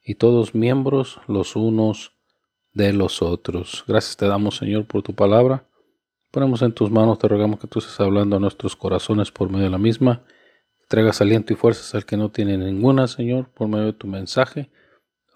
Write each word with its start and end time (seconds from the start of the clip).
y 0.03 0.15
todos 0.15 0.55
miembros 0.55 1.19
los 1.27 1.55
unos 1.55 2.13
de 2.73 2.93
los 2.93 3.21
otros. 3.21 3.83
Gracias 3.87 4.17
te 4.17 4.27
damos 4.27 4.57
Señor 4.57 4.85
por 4.85 5.03
tu 5.03 5.13
palabra. 5.13 5.67
Ponemos 6.31 6.63
en 6.63 6.73
tus 6.73 6.89
manos, 6.89 7.19
te 7.19 7.27
rogamos 7.27 7.59
que 7.59 7.67
tú 7.67 7.77
estés 7.77 7.99
hablando 7.99 8.37
a 8.37 8.39
nuestros 8.39 8.75
corazones 8.75 9.31
por 9.31 9.51
medio 9.51 9.65
de 9.65 9.69
la 9.69 9.77
misma. 9.77 10.23
traigas 10.89 11.21
aliento 11.21 11.53
y 11.53 11.55
fuerzas 11.55 11.93
al 11.93 12.05
que 12.05 12.17
no 12.17 12.29
tiene 12.29 12.57
ninguna, 12.57 13.07
Señor, 13.07 13.49
por 13.53 13.67
medio 13.67 13.85
de 13.85 13.93
tu 13.93 14.07
mensaje 14.07 14.69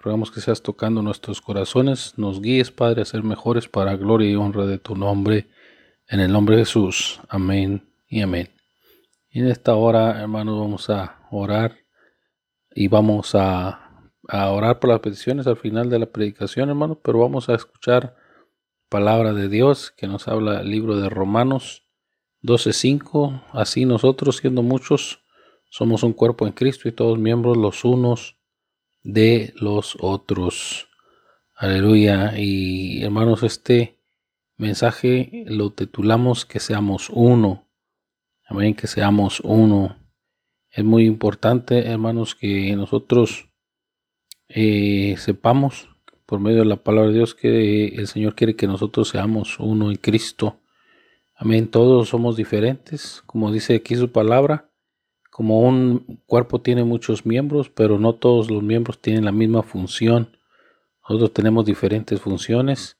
Que 0.08 0.40
seas 0.40 0.62
tocando 0.62 1.02
nuestros 1.02 1.42
corazones, 1.42 2.14
nos 2.16 2.42
guíes, 2.42 2.72
Padre, 2.72 3.02
a 3.02 3.06
ser 3.06 3.24
mejores 3.24 3.68
para 3.68 3.98
gloria 3.98 4.32
y 4.32 4.36
honra 4.36 4.66
de 4.66 4.78
tu 4.78 4.96
nombre. 4.96 5.48
En 6.08 6.22
el 6.22 6.32
nombre 6.32 6.56
de 6.56 6.64
Jesús. 6.64 7.20
Amén 7.28 7.90
y 8.08 8.22
amén. 8.22 8.48
Y 9.30 9.40
en 9.42 9.50
esta 9.50 9.76
hora, 9.76 10.22
hermanos, 10.22 10.58
vamos 10.62 10.90
a 10.90 11.28
orar 11.30 11.80
y 12.74 12.88
vamos 12.88 13.36
a, 13.36 14.12
a 14.30 14.50
orar 14.50 14.80
por 14.80 14.92
las 14.92 15.02
peticiones 15.02 15.46
al 15.46 15.58
final 15.58 15.90
de 15.90 16.00
la 16.00 16.06
predicación, 16.06 16.70
hermanos, 16.70 17.00
pero 17.04 17.20
vamos 17.20 17.50
a 17.50 17.56
escuchar 17.56 18.16
palabra 18.88 19.34
de 19.34 19.50
Dios 19.50 19.92
que 19.92 20.08
nos 20.08 20.30
habla 20.30 20.62
el 20.62 20.72
libro 20.72 20.96
de 20.96 21.10
Romanos 21.10 21.84
12:5. 22.44 23.44
Así 23.52 23.84
nosotros, 23.84 24.38
siendo 24.38 24.64
muchos, 24.64 25.22
somos 25.70 26.02
un 26.04 26.14
cuerpo 26.14 26.48
en 26.48 26.54
Cristo 26.54 26.88
y 26.88 26.94
todos 26.94 27.20
miembros 27.20 27.58
los 27.58 27.84
unos 27.84 28.37
de 29.04 29.54
los 29.56 29.98
otros. 30.00 30.90
Aleluya. 31.56 32.34
Y 32.38 33.04
hermanos, 33.04 33.44
este 33.44 34.00
mensaje 34.58 35.46
lo 35.48 35.72
titulamos 35.72 36.46
que 36.46 36.60
seamos 36.60 37.10
uno. 37.12 37.68
Amén, 38.46 38.76
que 38.76 38.88
seamos 38.88 39.40
uno. 39.42 39.98
Es 40.70 40.84
muy 40.84 41.06
importante, 41.06 41.88
hermanos, 41.88 42.36
que 42.36 42.76
nosotros 42.76 43.50
eh, 44.50 45.16
sepamos 45.18 45.90
por 46.26 46.40
medio 46.40 46.60
de 46.60 46.66
la 46.66 46.84
palabra 46.84 47.10
de 47.10 47.16
Dios 47.16 47.34
que 47.34 47.88
el 47.88 48.08
Señor 48.08 48.36
quiere 48.36 48.56
que 48.56 48.68
nosotros 48.68 49.10
seamos 49.10 49.60
uno 49.60 49.90
en 49.90 49.98
Cristo. 49.98 50.60
Amén. 51.36 51.70
Todos 51.70 52.10
somos 52.10 52.36
diferentes, 52.36 53.24
como 53.26 53.52
dice 53.52 53.76
aquí 53.76 53.96
su 53.96 54.12
palabra. 54.12 54.67
Como 55.38 55.60
un 55.60 56.20
cuerpo 56.26 56.62
tiene 56.62 56.84
muchos 56.84 57.28
miembros, 57.28 57.70
pero 57.70 58.00
no 58.00 58.16
todos 58.16 58.50
los 58.50 58.64
miembros 58.64 59.00
tienen 59.00 59.24
la 59.24 59.32
misma 59.32 59.62
función. 59.62 60.36
Nosotros 61.08 61.32
tenemos 61.32 61.64
diferentes 61.64 62.20
funciones, 62.20 62.98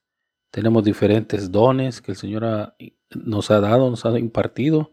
tenemos 0.52 0.84
diferentes 0.84 1.52
dones 1.52 2.00
que 2.00 2.12
el 2.12 2.16
Señor 2.16 2.76
nos 3.10 3.50
ha 3.50 3.60
dado, 3.60 3.90
nos 3.90 4.06
ha 4.06 4.20
impartido. 4.20 4.92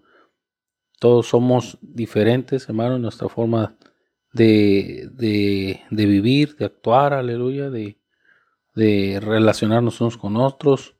Todos 0.98 1.28
somos 1.28 1.76
diferentes, 1.82 2.66
hermano, 2.66 2.96
en 2.96 3.02
nuestra 3.02 3.28
forma 3.28 3.76
de, 4.32 5.10
de, 5.12 6.06
vivir, 6.06 6.56
de 6.56 6.64
actuar, 6.64 7.12
aleluya, 7.12 7.68
de, 7.68 7.98
de 8.74 9.20
relacionarnos 9.20 10.00
unos 10.00 10.16
con 10.16 10.38
otros. 10.38 10.96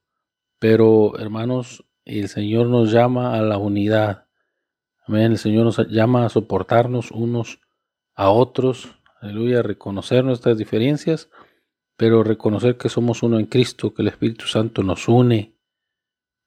Pero, 0.59 1.19
hermanos, 1.19 1.87
el 2.05 2.29
Señor 2.29 2.67
nos 2.67 2.93
llama 2.93 3.33
a 3.33 3.41
la 3.41 3.57
unidad. 3.57 4.24
Amén. 5.07 5.33
El 5.33 5.39
Señor 5.39 5.65
nos 5.65 5.79
llama 5.89 6.25
a 6.25 6.31
soportarnos 6.31 7.11
unos 7.11 7.61
a 8.15 8.31
otros. 8.31 8.97
Aleluya. 9.21 9.63
Reconocer 9.63 10.25
nuestras 10.25 10.57
diferencias, 10.57 11.31
pero 11.97 12.25
reconocer 12.25 12.79
que 12.79 12.89
somos 12.89 13.23
uno 13.23 13.39
en 13.39 13.47
Cristo, 13.47 13.93
que 13.93 14.03
el 14.03 14.09
Espíritu 14.09 14.47
Santo 14.47 14.83
nos 14.83 15.09
une. 15.09 15.59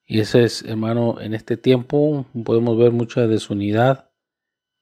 Y 0.04 0.20
ese 0.20 0.42
es, 0.42 0.62
hermano, 0.62 1.20
en 1.20 1.34
este 1.34 1.56
tiempo 1.56 2.26
podemos 2.44 2.76
ver 2.76 2.90
mucha 2.90 3.26
desunidad 3.26 4.10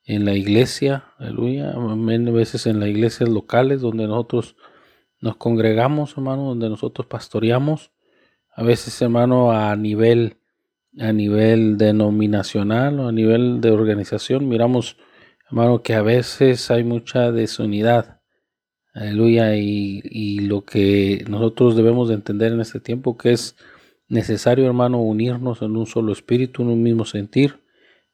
en 0.05 0.25
la 0.25 0.33
iglesia. 0.33 1.13
Aleluya. 1.19 1.73
Amén. 1.73 2.29
A 2.29 2.33
veces 2.33 2.67
en 2.67 2.81
las 2.81 2.89
iglesias 2.89 3.29
locales 3.29 3.83
donde 3.83 4.07
nosotros 4.07 4.57
nos 5.21 5.37
congregamos, 5.37 6.13
hermano, 6.17 6.45
donde 6.45 6.71
nosotros 6.71 7.07
pastoreamos. 7.07 7.93
A 8.55 8.63
veces, 8.63 9.03
hermano, 9.03 9.53
a 9.53 9.77
nivel 9.77 10.39
a 10.99 11.13
nivel 11.13 11.77
denominacional 11.77 13.01
o 13.01 13.09
a 13.09 13.13
nivel 13.13 13.61
de 13.61 13.71
organización, 13.71 14.49
miramos, 14.49 14.97
hermano, 15.49 15.83
que 15.83 15.95
a 15.95 16.03
veces 16.03 16.71
hay 16.71 16.85
mucha 16.85 17.33
desunidad. 17.33 18.21
Aleluya. 18.95 19.57
Y, 19.57 20.01
y, 20.05 20.41
lo 20.41 20.65
que 20.65 21.25
nosotros 21.29 21.77
debemos 21.77 22.09
de 22.09 22.15
entender 22.15 22.53
en 22.53 22.61
este 22.61 22.81
tiempo, 22.81 23.19
que 23.19 23.33
es 23.33 23.57
necesario, 24.09 24.67
hermano, 24.67 25.01
unirnos 25.03 25.61
en 25.63 25.77
un 25.77 25.87
solo 25.87 26.13
espíritu, 26.13 26.63
en 26.63 26.69
un 26.69 26.83
mismo 26.83 27.05
sentir, 27.05 27.61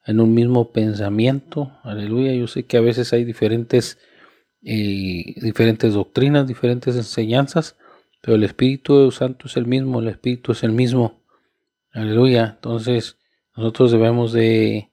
en 0.05 0.21
un 0.21 0.35
mismo 0.35 0.73
pensamiento. 0.73 1.79
Aleluya. 1.85 2.35
Yo 2.35 2.49
sé 2.49 2.65
que 2.65 2.79
a 2.79 2.81
veces 2.81 3.13
hay 3.13 3.25
diferentes, 3.25 3.99
eh, 4.63 5.35
diferentes 5.41 5.95
doctrinas, 5.95 6.49
diferentes 6.49 6.97
enseñanzas, 6.97 7.77
pero 8.21 8.37
el 8.37 8.45
Espíritu 8.45 9.11
Santo 9.13 9.47
es 9.47 9.57
el 9.57 9.67
mismo, 9.67 10.01
el 10.01 10.09
Espíritu 10.09 10.53
es 10.53 10.65
el 10.65 10.73
mismo. 10.73 11.22
Aleluya. 11.93 12.55
Entonces, 12.57 13.19
nosotros 13.55 13.93
debemos 13.93 14.33
de, 14.33 14.91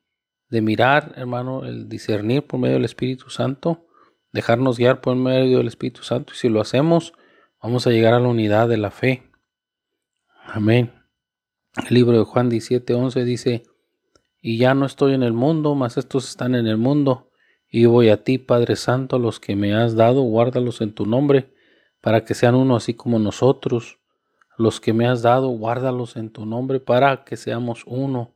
mirar, 0.50 1.14
hermano, 1.16 1.66
el 1.66 1.88
discernir 1.88 2.44
por 2.46 2.60
medio 2.60 2.76
del 2.76 2.86
Espíritu 2.86 3.30
Santo, 3.30 3.88
dejarnos 4.34 4.78
guiar 4.78 5.00
por 5.00 5.16
medio 5.16 5.60
del 5.60 5.68
Espíritu 5.68 6.04
Santo. 6.04 6.34
Y 6.34 6.38
si 6.38 6.50
lo 6.50 6.60
hacemos, 6.60 7.14
vamos 7.62 7.88
a 7.88 7.92
llegar 7.92 8.14
a 8.14 8.20
la 8.20 8.28
unidad 8.28 8.68
de 8.68 8.78
la 8.78 8.92
fe. 8.92 9.24
Amén. 10.44 10.92
El 11.88 11.96
libro 11.96 12.18
de 12.18 12.26
Juan 12.26 12.50
17, 12.50 12.94
11 12.94 13.24
dice, 13.24 13.64
y 14.42 14.58
ya 14.58 14.74
no 14.74 14.86
estoy 14.86 15.14
en 15.14 15.24
el 15.24 15.34
mundo, 15.34 15.76
mas 15.76 15.98
estos 15.98 16.28
están 16.28 16.56
en 16.56 16.68
el 16.68 16.78
mundo. 16.78 17.30
Y 17.70 17.86
voy 17.86 18.10
a 18.10 18.24
ti, 18.24 18.40
Padre 18.40 18.76
Santo, 18.76 19.20
los 19.20 19.40
que 19.40 19.56
me 19.56 19.74
has 19.74 19.96
dado, 19.96 20.22
guárdalos 20.22 20.82
en 20.82 20.94
tu 20.94 21.06
nombre, 21.06 21.54
para 22.02 22.26
que 22.26 22.34
sean 22.34 22.56
uno 22.56 22.76
así 22.76 22.94
como 22.94 23.20
nosotros 23.20 23.99
los 24.60 24.80
que 24.80 24.94
me 24.94 25.08
has 25.08 25.24
dado, 25.24 25.48
guárdalos 25.48 26.16
en 26.18 26.32
tu 26.32 26.46
nombre 26.46 26.80
para 26.80 27.24
que 27.24 27.38
seamos 27.38 27.84
uno, 27.88 28.36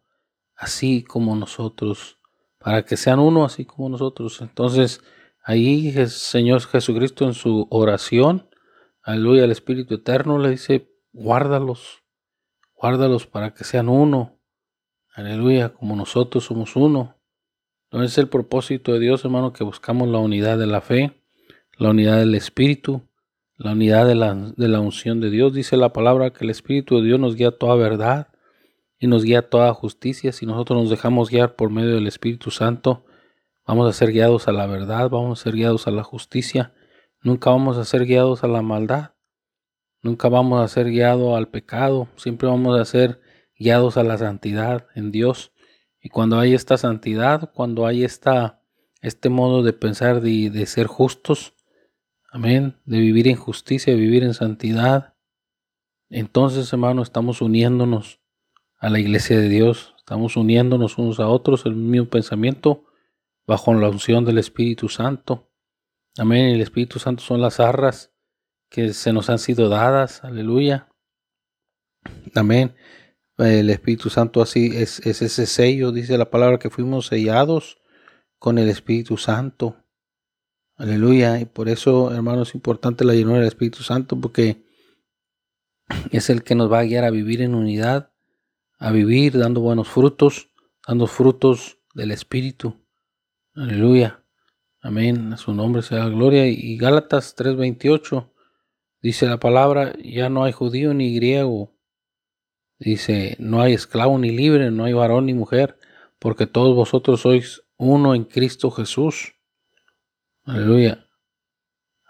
así 0.55 1.03
como 1.03 1.35
nosotros, 1.35 2.17
para 2.57 2.83
que 2.85 2.97
sean 2.97 3.19
uno, 3.19 3.45
así 3.45 3.65
como 3.65 3.89
nosotros. 3.89 4.41
Entonces, 4.41 5.01
ahí 5.43 5.93
el 5.95 6.09
Señor 6.09 6.61
Jesucristo 6.61 7.25
en 7.25 7.35
su 7.35 7.67
oración, 7.69 8.49
aleluya, 9.03 9.43
al 9.43 9.51
Espíritu 9.51 9.95
Eterno 9.95 10.39
le 10.39 10.49
dice, 10.49 10.89
guárdalos, 11.11 12.03
guárdalos 12.73 13.27
para 13.27 13.53
que 13.53 13.65
sean 13.65 13.89
uno, 13.89 14.39
Aleluya, 15.15 15.69
como 15.69 15.95
nosotros 15.95 16.45
somos 16.45 16.75
uno. 16.75 17.15
No 17.91 18.01
es 18.01 18.17
el 18.17 18.29
propósito 18.29 18.93
de 18.93 18.99
Dios, 18.99 19.23
hermano, 19.23 19.53
que 19.53 19.63
buscamos 19.63 20.09
la 20.09 20.17
unidad 20.17 20.57
de 20.57 20.65
la 20.65 20.81
fe, 20.81 21.21
la 21.77 21.91
unidad 21.91 22.17
del 22.17 22.33
Espíritu, 22.33 23.07
la 23.63 23.71
unidad 23.71 24.05
de 24.05 24.15
la, 24.15 24.35
de 24.35 24.67
la 24.67 24.81
unción 24.81 25.21
de 25.21 25.29
Dios. 25.29 25.53
Dice 25.53 25.77
la 25.77 25.93
palabra 25.93 26.31
que 26.31 26.43
el 26.43 26.49
Espíritu 26.49 26.97
de 26.97 27.07
Dios 27.07 27.19
nos 27.19 27.35
guía 27.35 27.47
a 27.47 27.57
toda 27.57 27.75
verdad 27.75 28.27
y 28.99 29.07
nos 29.07 29.23
guía 29.23 29.39
a 29.39 29.49
toda 29.49 29.73
justicia. 29.73 30.33
Si 30.33 30.45
nosotros 30.45 30.81
nos 30.81 30.89
dejamos 30.89 31.29
guiar 31.29 31.55
por 31.55 31.69
medio 31.69 31.95
del 31.95 32.07
Espíritu 32.07 32.51
Santo, 32.51 33.05
vamos 33.65 33.89
a 33.89 33.93
ser 33.93 34.11
guiados 34.11 34.49
a 34.49 34.51
la 34.51 34.67
verdad, 34.67 35.09
vamos 35.09 35.39
a 35.39 35.43
ser 35.43 35.53
guiados 35.53 35.87
a 35.87 35.91
la 35.91 36.03
justicia. 36.03 36.73
Nunca 37.21 37.51
vamos 37.51 37.77
a 37.77 37.85
ser 37.85 38.05
guiados 38.05 38.43
a 38.43 38.47
la 38.47 38.61
maldad. 38.61 39.11
Nunca 40.01 40.27
vamos 40.27 40.61
a 40.61 40.67
ser 40.67 40.89
guiados 40.89 41.37
al 41.37 41.47
pecado. 41.47 42.09
Siempre 42.17 42.49
vamos 42.49 42.77
a 42.77 42.83
ser 42.83 43.21
guiados 43.57 43.95
a 43.95 44.03
la 44.03 44.17
santidad 44.17 44.87
en 44.93 45.11
Dios. 45.11 45.53
Y 46.01 46.09
cuando 46.09 46.37
hay 46.37 46.53
esta 46.53 46.75
santidad, 46.75 47.51
cuando 47.53 47.85
hay 47.85 48.03
esta, 48.03 48.61
este 49.01 49.29
modo 49.29 49.63
de 49.63 49.71
pensar 49.71 50.19
de, 50.19 50.49
de 50.49 50.65
ser 50.65 50.87
justos, 50.87 51.53
amén, 52.33 52.75
de 52.85 52.99
vivir 52.99 53.27
en 53.27 53.35
justicia, 53.35 53.93
de 53.93 53.99
vivir 53.99 54.23
en 54.23 54.33
santidad, 54.33 55.13
entonces, 56.09 56.71
hermano, 56.73 57.01
estamos 57.01 57.41
uniéndonos 57.41 58.19
a 58.77 58.89
la 58.89 58.99
iglesia 58.99 59.39
de 59.39 59.47
Dios, 59.47 59.95
estamos 59.97 60.35
uniéndonos 60.35 60.97
unos 60.97 61.19
a 61.19 61.27
otros, 61.27 61.65
el 61.65 61.75
mismo 61.75 62.09
pensamiento, 62.09 62.85
bajo 63.47 63.73
la 63.73 63.89
unción 63.89 64.25
del 64.25 64.37
Espíritu 64.37 64.89
Santo. 64.89 65.49
Amén, 66.17 66.49
el 66.49 66.61
Espíritu 66.61 66.99
Santo 66.99 67.23
son 67.23 67.41
las 67.41 67.59
arras 67.59 68.13
que 68.69 68.93
se 68.93 69.13
nos 69.13 69.29
han 69.29 69.39
sido 69.39 69.69
dadas, 69.69 70.23
aleluya. 70.23 70.89
Amén 72.35 72.75
el 73.37 73.69
Espíritu 73.69 74.09
Santo 74.09 74.41
así 74.41 74.71
es, 74.75 74.99
ese 75.05 75.45
sello, 75.45 75.91
dice 75.91 76.17
la 76.17 76.29
palabra 76.29 76.59
que 76.59 76.69
fuimos 76.69 77.07
sellados 77.07 77.79
con 78.37 78.57
el 78.57 78.69
Espíritu 78.69 79.17
Santo. 79.17 79.82
Aleluya. 80.75 81.39
Y 81.39 81.45
por 81.45 81.69
eso, 81.69 82.13
hermanos, 82.13 82.49
es 82.49 82.55
importante 82.55 83.05
la 83.05 83.13
llenura 83.13 83.39
del 83.39 83.47
Espíritu 83.47 83.83
Santo 83.83 84.19
porque 84.19 84.63
es 86.11 86.29
el 86.29 86.43
que 86.43 86.55
nos 86.55 86.71
va 86.71 86.79
a 86.79 86.83
guiar 86.83 87.03
a 87.03 87.11
vivir 87.11 87.41
en 87.41 87.55
unidad, 87.55 88.11
a 88.79 88.91
vivir 88.91 89.37
dando 89.37 89.61
buenos 89.61 89.87
frutos, 89.87 90.49
dando 90.87 91.07
frutos 91.07 91.79
del 91.93 92.11
Espíritu. 92.11 92.85
Aleluya. 93.55 94.23
Amén. 94.81 95.33
A 95.33 95.37
su 95.37 95.53
nombre 95.53 95.81
sea 95.81 95.99
la 95.99 96.09
gloria. 96.09 96.47
Y 96.47 96.77
Gálatas 96.77 97.35
3:28 97.35 98.31
dice 99.01 99.27
la 99.27 99.39
palabra, 99.39 99.93
ya 100.03 100.29
no 100.29 100.43
hay 100.43 100.51
judío 100.51 100.93
ni 100.93 101.15
griego 101.15 101.73
Dice, 102.83 103.37
no 103.39 103.61
hay 103.61 103.73
esclavo 103.73 104.17
ni 104.17 104.29
libre, 104.29 104.69
no 104.69 104.83
hay 104.83 104.91
varón 104.91 105.27
ni 105.27 105.33
mujer, 105.33 105.77
porque 106.19 106.47
todos 106.47 106.75
vosotros 106.75 107.21
sois 107.21 107.63
uno 107.77 108.13
en 108.13 108.25
Cristo 108.25 108.71
Jesús. 108.71 109.32
Aleluya. 110.45 111.07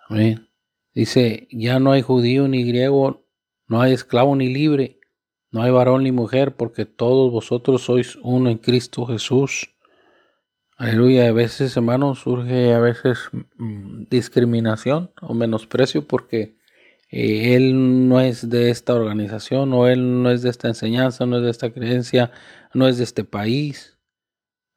Amén. 0.09 0.49
Dice, 0.93 1.47
ya 1.51 1.79
no 1.79 1.91
hay 1.91 2.01
judío 2.01 2.47
ni 2.47 2.63
griego, 2.63 3.27
no 3.67 3.81
hay 3.81 3.93
esclavo 3.93 4.35
ni 4.35 4.53
libre, 4.53 4.99
no 5.51 5.61
hay 5.61 5.71
varón 5.71 6.03
ni 6.03 6.11
mujer, 6.11 6.55
porque 6.55 6.85
todos 6.85 7.31
vosotros 7.31 7.83
sois 7.83 8.15
uno 8.23 8.49
en 8.49 8.57
Cristo 8.57 9.05
Jesús. 9.05 9.75
Aleluya. 10.77 11.27
A 11.27 11.31
veces, 11.31 11.77
hermanos, 11.77 12.19
surge 12.19 12.73
a 12.73 12.79
veces 12.79 13.19
mm, 13.57 14.05
discriminación 14.09 15.11
o 15.21 15.33
menosprecio 15.33 16.07
porque 16.07 16.57
eh, 17.09 17.55
él 17.55 18.09
no 18.09 18.19
es 18.19 18.49
de 18.49 18.71
esta 18.71 18.95
organización 18.95 19.71
o 19.73 19.87
él 19.87 20.23
no 20.23 20.31
es 20.31 20.41
de 20.41 20.49
esta 20.49 20.67
enseñanza, 20.67 21.27
no 21.27 21.37
es 21.37 21.43
de 21.43 21.51
esta 21.51 21.71
creencia, 21.71 22.31
no 22.73 22.87
es 22.87 22.97
de 22.97 23.03
este 23.03 23.23
país. 23.23 23.92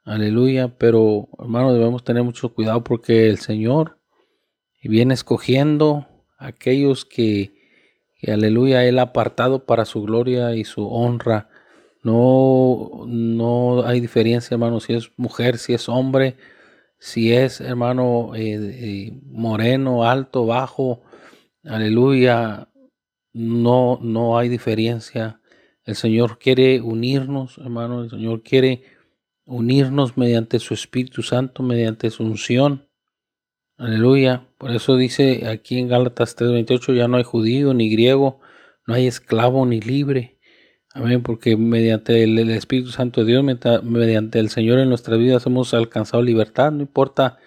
Aleluya, 0.07 0.69
pero 0.79 1.29
hermano 1.39 1.75
debemos 1.75 2.05
tener 2.05 2.23
mucho 2.23 2.55
cuidado 2.55 2.83
porque 2.85 3.29
el 3.29 3.39
Señor 3.39 3.99
viene 4.83 5.15
escogiendo 5.15 6.07
a 6.39 6.47
aquellos 6.49 7.05
que, 7.05 7.53
aleluya, 8.27 8.85
Él 8.85 8.99
ha 9.01 9.03
apartado 9.03 9.67
para 9.67 9.85
su 9.85 10.03
gloria 10.03 10.55
y 10.55 10.65
su 10.65 10.87
honra. 10.87 11.51
No, 12.03 13.05
no 13.07 13.85
hay 13.85 14.01
diferencia, 14.01 14.55
hermano, 14.55 14.81
si 14.81 14.95
es 14.95 15.11
mujer, 15.19 15.59
si 15.59 15.75
es 15.75 15.89
hombre, 15.89 16.37
si 16.99 17.33
es, 17.33 17.61
hermano, 17.61 18.35
eh, 18.37 18.55
eh, 18.55 19.21
moreno, 19.25 20.05
alto, 20.05 20.47
bajo, 20.47 21.03
Aleluya. 21.67 22.69
No, 23.33 23.99
no 24.01 24.39
hay 24.39 24.49
diferencia. 24.49 25.41
El 25.85 25.97
Señor 25.97 26.39
quiere 26.39 26.81
unirnos, 26.81 27.59
hermano. 27.59 28.05
El 28.05 28.11
Señor 28.11 28.43
quiere 28.43 28.85
unirnos 29.47 30.19
mediante 30.19 30.59
su 30.59 30.75
Espíritu 30.75 31.23
Santo, 31.23 31.63
mediante 31.63 32.11
su 32.11 32.25
unción. 32.25 32.89
Aleluya. 33.79 34.49
Por 34.59 34.73
eso 34.73 34.97
dice 34.97 35.49
aquí 35.49 35.79
en 35.79 35.89
Gálatas 35.89 36.37
3:28, 36.37 36.95
ya 36.95 37.09
no 37.09 37.17
hay 37.17 37.23
judío 37.23 37.73
ni 37.73 37.91
griego, 37.91 38.41
no 38.87 38.95
hay 38.95 39.07
esclavo 39.07 39.65
ni 39.65 39.81
libre. 39.81 40.39
Amén, 40.95 41.23
porque 41.23 41.57
mediante 41.57 42.23
el, 42.23 42.39
Espíritu 42.51 42.91
Santo 42.91 43.23
de 43.23 43.33
Dios, 43.33 43.45
mediante 43.83 44.39
el 44.39 44.49
Señor 44.49 44.79
en 44.79 44.89
nuestras 44.89 45.19
vidas 45.19 45.45
hemos 45.47 45.75
alcanzado 45.75 46.23
libertad. 46.23 46.73
No 46.73 46.81
importa 46.81 47.39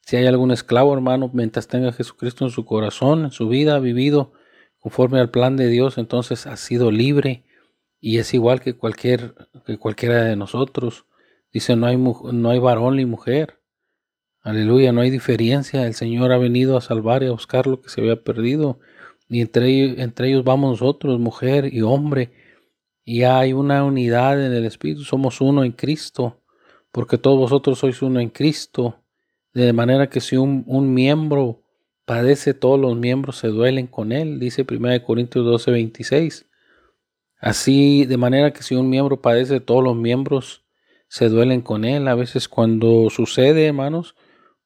si 0.00 0.16
hay 0.16 0.26
algún 0.26 0.50
esclavo, 0.50 0.92
hermano, 0.92 1.30
mientras 1.32 1.68
tenga 1.68 1.92
Jesucristo 1.92 2.44
en 2.44 2.50
su 2.50 2.64
corazón, 2.64 3.24
en 3.24 3.30
su 3.30 3.48
vida, 3.48 3.76
ha 3.76 3.78
vivido 3.78 4.32
conforme 4.78 5.20
al 5.20 5.30
plan 5.30 5.56
de 5.56 5.68
Dios, 5.68 5.98
entonces 5.98 6.46
ha 6.46 6.56
sido 6.56 6.90
libre 6.90 7.44
y 8.00 8.18
es 8.18 8.34
igual 8.34 8.60
que, 8.60 8.74
cualquier, 8.74 9.34
que 9.64 9.78
cualquiera 9.78 10.24
de 10.24 10.36
nosotros. 10.36 11.06
Dice, 11.56 11.74
no 11.74 11.86
hay, 11.86 11.96
no 11.96 12.50
hay 12.50 12.58
varón 12.58 12.96
ni 12.96 13.06
mujer. 13.06 13.62
Aleluya, 14.42 14.92
no 14.92 15.00
hay 15.00 15.08
diferencia. 15.08 15.86
El 15.86 15.94
Señor 15.94 16.30
ha 16.30 16.36
venido 16.36 16.76
a 16.76 16.82
salvar 16.82 17.22
y 17.22 17.28
a 17.28 17.30
buscar 17.30 17.66
lo 17.66 17.80
que 17.80 17.88
se 17.88 18.02
había 18.02 18.22
perdido. 18.22 18.78
Y 19.26 19.40
entre, 19.40 20.02
entre 20.02 20.28
ellos 20.28 20.44
vamos 20.44 20.72
nosotros, 20.72 21.18
mujer 21.18 21.72
y 21.72 21.80
hombre. 21.80 22.30
Y 23.06 23.22
hay 23.22 23.54
una 23.54 23.84
unidad 23.84 24.44
en 24.44 24.52
el 24.52 24.66
Espíritu. 24.66 25.00
Somos 25.04 25.40
uno 25.40 25.64
en 25.64 25.72
Cristo. 25.72 26.42
Porque 26.92 27.16
todos 27.16 27.38
vosotros 27.38 27.78
sois 27.78 28.02
uno 28.02 28.20
en 28.20 28.28
Cristo. 28.28 29.02
De 29.54 29.72
manera 29.72 30.10
que 30.10 30.20
si 30.20 30.36
un, 30.36 30.92
miembro 30.92 31.62
padece, 32.04 32.52
todos 32.52 32.78
los 32.78 32.98
miembros 32.98 33.38
se 33.38 33.48
duelen 33.48 33.86
con 33.86 34.12
él, 34.12 34.38
dice 34.40 34.66
1 34.70 35.02
Corintios 35.04 35.46
12, 35.46 35.70
26. 35.70 36.46
Así, 37.38 38.04
de 38.04 38.18
manera 38.18 38.52
que 38.52 38.62
si 38.62 38.74
un 38.74 38.90
miembro 38.90 39.22
padece, 39.22 39.60
todos 39.60 39.82
los 39.82 39.96
miembros 39.96 40.65
se 41.08 41.28
duelen 41.28 41.62
con 41.62 41.84
él. 41.84 42.08
A 42.08 42.14
veces 42.14 42.48
cuando 42.48 43.10
sucede, 43.10 43.66
hermanos, 43.66 44.14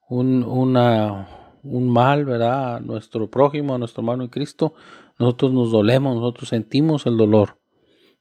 un, 0.09 0.43
una, 0.43 1.57
un 1.63 1.91
mal, 1.91 2.25
¿verdad? 2.25 2.77
A 2.77 2.81
nuestro 2.81 3.31
prójimo, 3.31 3.75
a 3.75 3.79
nuestro 3.79 4.03
hermano 4.03 4.25
en 4.25 4.31
Cristo, 4.31 4.75
nosotros 5.19 5.53
nos 5.53 5.71
dolemos, 5.71 6.17
nosotros 6.17 6.49
sentimos 6.49 7.07
el 7.07 7.17
dolor. 7.17 7.59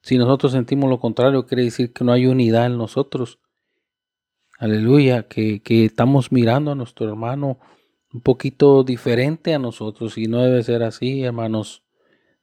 Si 0.01 0.17
nosotros 0.17 0.51
sentimos 0.51 0.89
lo 0.89 0.99
contrario, 0.99 1.45
quiere 1.45 1.63
decir 1.63 1.93
que 1.93 2.03
no 2.03 2.11
hay 2.11 2.25
unidad 2.25 2.67
en 2.67 2.77
nosotros. 2.77 3.39
Aleluya, 4.57 5.27
que, 5.27 5.61
estamos 5.65 6.31
mirando 6.31 6.71
a 6.71 6.75
nuestro 6.75 7.07
hermano 7.07 7.59
un 8.11 8.21
poquito 8.21 8.83
diferente 8.83 9.53
a 9.53 9.59
nosotros 9.59 10.17
y 10.17 10.27
no 10.27 10.41
debe 10.41 10.63
ser 10.63 10.83
así, 10.83 11.23
hermanos. 11.23 11.83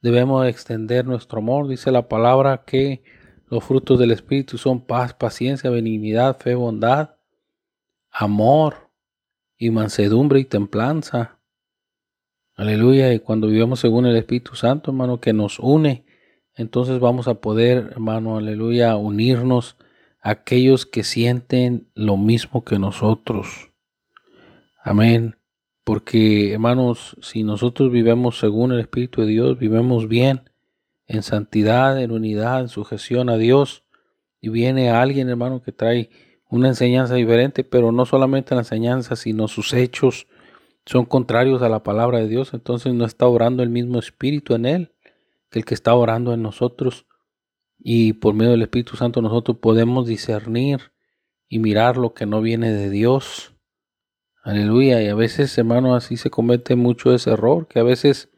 Debemos 0.01 0.47
extender 0.47 1.05
nuestro 1.05 1.41
amor. 1.41 1.69
Dice 1.69 1.91
la 1.91 2.09
palabra 2.09 2.65
que 2.67 3.03
los 3.49 3.65
frutos 3.65 3.99
del 3.99 4.11
Espíritu 4.11 4.59
son 4.59 4.81
paz, 4.81 5.15
paciencia, 5.15 5.71
benignidad, 5.71 6.39
fe, 6.39 6.55
bondad, 6.55 7.17
amor 8.11 8.91
y 9.57 9.71
mansedumbre 9.71 10.41
y 10.41 10.45
templanza. 10.45 11.39
Aleluya. 12.55 13.13
Y 13.13 13.21
cuando 13.21 13.47
vivimos 13.47 13.81
según 13.81 14.07
el 14.07 14.17
Espíritu 14.17 14.57
Santo, 14.57 14.91
hermano, 14.91 15.21
que 15.21 15.33
nos 15.33 15.59
une, 15.59 16.07
entonces 16.55 16.99
vamos 16.99 17.29
a 17.29 17.41
poder, 17.41 17.91
hermano, 17.93 18.39
aleluya, 18.39 18.97
unirnos 18.97 19.77
aquellos 20.21 20.87
que 20.87 21.05
sienten 21.05 21.91
lo 21.95 22.17
mismo 22.17 22.65
que 22.65 22.79
nosotros. 22.79 23.73
Amén. 24.83 25.37
Porque, 25.85 26.55
hermanos, 26.55 27.17
si 27.21 27.45
nosotros 27.45 27.93
vivemos 27.93 28.39
según 28.39 28.73
el 28.73 28.81
Espíritu 28.81 29.21
de 29.21 29.29
Dios, 29.29 29.59
vivemos 29.59 30.09
bien, 30.09 30.51
en 31.07 31.23
santidad, 31.23 32.01
en 32.01 32.11
unidad, 32.11 32.61
en 32.61 32.69
sujeción 32.69 33.29
a 33.29 33.37
Dios, 33.37 33.85
y 34.41 34.49
viene 34.49 34.91
alguien, 34.91 35.29
hermano, 35.29 35.63
que 35.63 35.73
trae 35.73 36.11
una 36.49 36.69
enseñanza 36.69 37.15
diferente, 37.15 37.65
pero 37.65 37.93
no 37.93 38.07
solamente 38.07 38.55
la 38.55 38.61
enseñanza, 38.61 39.17
sino 39.17 39.49
sus 39.49 39.73
hechos 39.73 40.27
son 40.85 41.05
contrarios 41.05 41.63
a 41.63 41.69
la 41.69 41.83
palabra 41.83 42.19
de 42.19 42.29
Dios, 42.29 42.55
entonces 42.55 42.95
no 42.95 43.05
está 43.05 43.27
orando 43.27 43.63
el 43.63 43.71
mismo 43.71 43.99
Espíritu 43.99 44.55
en 44.55 44.67
él 44.67 44.93
que 45.51 45.61
el 45.61 45.65
que 45.65 45.75
está 45.75 45.95
orando 45.95 46.33
en 46.33 46.43
nosotros 46.43 47.07
y 47.79 48.15
por 48.15 48.35
medio 48.35 48.53
del 48.53 48.63
Espíritu 48.63 48.97
Santo 48.97 49.23
nosotros 49.23 49.59
podemos 49.59 50.07
discernir 50.07 50.93
y 51.49 51.59
mirar 51.59 51.97
lo 51.97 52.15
que 52.15 52.27
no 52.27 52.41
viene 52.41 52.73
de 52.73 52.91
Dios. 52.91 53.55
Aleluya. 54.43 55.03
Y 55.03 55.09
a 55.09 55.15
veces, 55.15 55.57
hermano, 55.59 55.95
así 55.95 56.17
se 56.17 56.31
comete 56.31 56.75
mucho 56.75 57.15
ese 57.15 57.31
error, 57.31 57.69
que 57.69 57.79
a 57.79 57.85
veces 57.85 58.31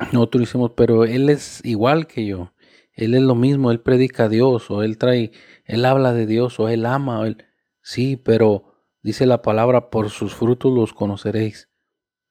nosotros 0.12 0.42
decimos, 0.42 0.72
pero 0.76 1.04
Él 1.04 1.28
es 1.28 1.64
igual 1.64 2.06
que 2.06 2.26
yo. 2.26 2.52
él 2.94 3.14
es 3.14 3.22
lo 3.22 3.34
mismo, 3.34 3.70
él 3.70 3.80
predica 3.80 4.24
a 4.24 4.28
Dios, 4.28 4.70
o 4.70 4.82
él 4.82 4.98
trae, 4.98 5.32
él 5.64 5.84
habla 5.84 6.12
de 6.12 6.26
Dios, 6.26 6.58
o 6.60 6.68
él 6.68 6.84
ama, 6.84 7.26
él, 7.26 7.44
sí, 7.82 8.16
pero 8.16 8.74
dice 9.02 9.26
la 9.26 9.42
palabra, 9.42 9.90
por 9.90 10.10
sus 10.10 10.34
frutos 10.34 10.72
los 10.72 10.92
conoceréis. 10.92 11.68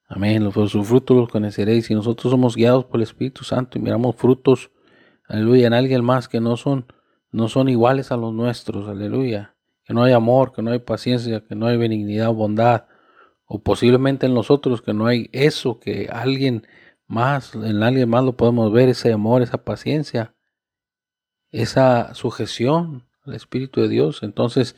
Amén, 0.07 0.51
por 0.51 0.69
sus 0.69 0.87
frutos 0.87 1.15
los 1.15 1.29
conoceréis. 1.29 1.89
Y 1.91 1.95
nosotros 1.95 2.31
somos 2.31 2.55
guiados 2.55 2.85
por 2.85 2.97
el 2.97 3.03
Espíritu 3.03 3.43
Santo 3.43 3.77
y 3.77 3.81
miramos 3.81 4.15
frutos, 4.15 4.71
aleluya, 5.27 5.67
en 5.67 5.73
alguien 5.73 6.03
más 6.03 6.27
que 6.27 6.41
no 6.41 6.57
son, 6.57 6.85
no 7.31 7.47
son 7.47 7.69
iguales 7.69 8.11
a 8.11 8.17
los 8.17 8.33
nuestros, 8.33 8.89
aleluya. 8.89 9.55
Que 9.83 9.93
no 9.93 10.03
hay 10.03 10.13
amor, 10.13 10.51
que 10.51 10.61
no 10.61 10.71
hay 10.71 10.79
paciencia, 10.79 11.41
que 11.41 11.55
no 11.55 11.67
hay 11.67 11.77
benignidad, 11.77 12.31
bondad, 12.31 12.85
o 13.45 13.61
posiblemente 13.61 14.27
en 14.27 14.33
nosotros 14.33 14.81
que 14.81 14.93
no 14.93 15.07
hay 15.07 15.29
eso 15.31 15.79
que 15.79 16.09
alguien 16.11 16.67
más, 17.09 17.55
en 17.55 17.81
alguien 17.81 18.07
más 18.07 18.23
lo 18.23 18.37
podemos 18.37 18.71
ver, 18.71 18.87
ese 18.87 19.11
amor, 19.11 19.41
esa 19.41 19.65
paciencia, 19.65 20.35
esa 21.49 22.13
sujeción 22.13 23.07
al 23.25 23.33
Espíritu 23.33 23.81
de 23.81 23.89
Dios. 23.89 24.21
Entonces 24.21 24.75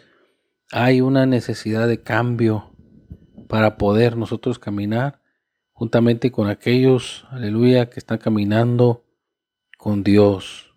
hay 0.71 1.01
una 1.01 1.25
necesidad 1.25 1.87
de 1.87 2.01
cambio 2.01 2.71
para 3.49 3.77
poder 3.77 4.15
nosotros 4.15 4.59
caminar 4.59 5.21
juntamente 5.73 6.31
con 6.31 6.47
aquellos, 6.47 7.25
aleluya, 7.31 7.89
que 7.89 7.99
están 7.99 8.17
caminando 8.17 9.03
con 9.77 10.01
Dios. 10.01 10.73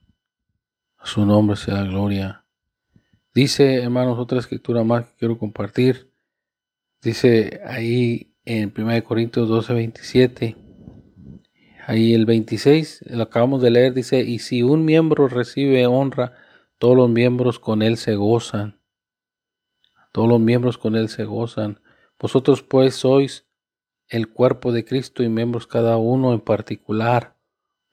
A 0.99 1.07
su 1.07 1.25
nombre 1.25 1.57
sea 1.57 1.85
gloria. 1.85 2.45
Dice, 3.33 3.83
hermanos, 3.83 4.19
otra 4.19 4.41
escritura 4.41 4.83
más 4.83 5.07
que 5.07 5.15
quiero 5.19 5.39
compartir. 5.39 6.11
Dice 7.01 7.61
ahí 7.65 8.35
en 8.45 8.73
1 8.77 9.05
Corintios 9.05 9.49
12, 9.49 9.75
27. 9.75 10.64
Ahí 11.87 12.15
el 12.15 12.25
26, 12.25 13.05
lo 13.11 13.25
acabamos 13.25 13.61
de 13.61 13.71
leer, 13.71 13.93
dice, 13.93 14.23
y 14.23 14.39
si 14.39 14.63
un 14.63 14.87
miembro 14.87 15.29
recibe 15.29 15.87
honra, 15.87 16.33
todos 16.79 16.97
los 16.97 17.11
miembros 17.11 17.59
con 17.59 17.83
él 17.83 17.99
se 17.99 18.15
gozan. 18.15 18.81
Todos 20.13 20.29
los 20.29 20.41
miembros 20.41 20.79
con 20.79 20.97
él 20.97 21.09
se 21.09 21.25
gozan. 21.25 21.81
Vosotros 22.19 22.63
pues 22.63 22.95
sois 22.95 23.47
el 24.09 24.33
cuerpo 24.33 24.73
de 24.73 24.85
Cristo 24.85 25.23
y 25.23 25.29
miembros 25.29 25.67
cada 25.67 25.99
uno 25.99 26.33
en 26.33 26.41
particular. 26.41 27.37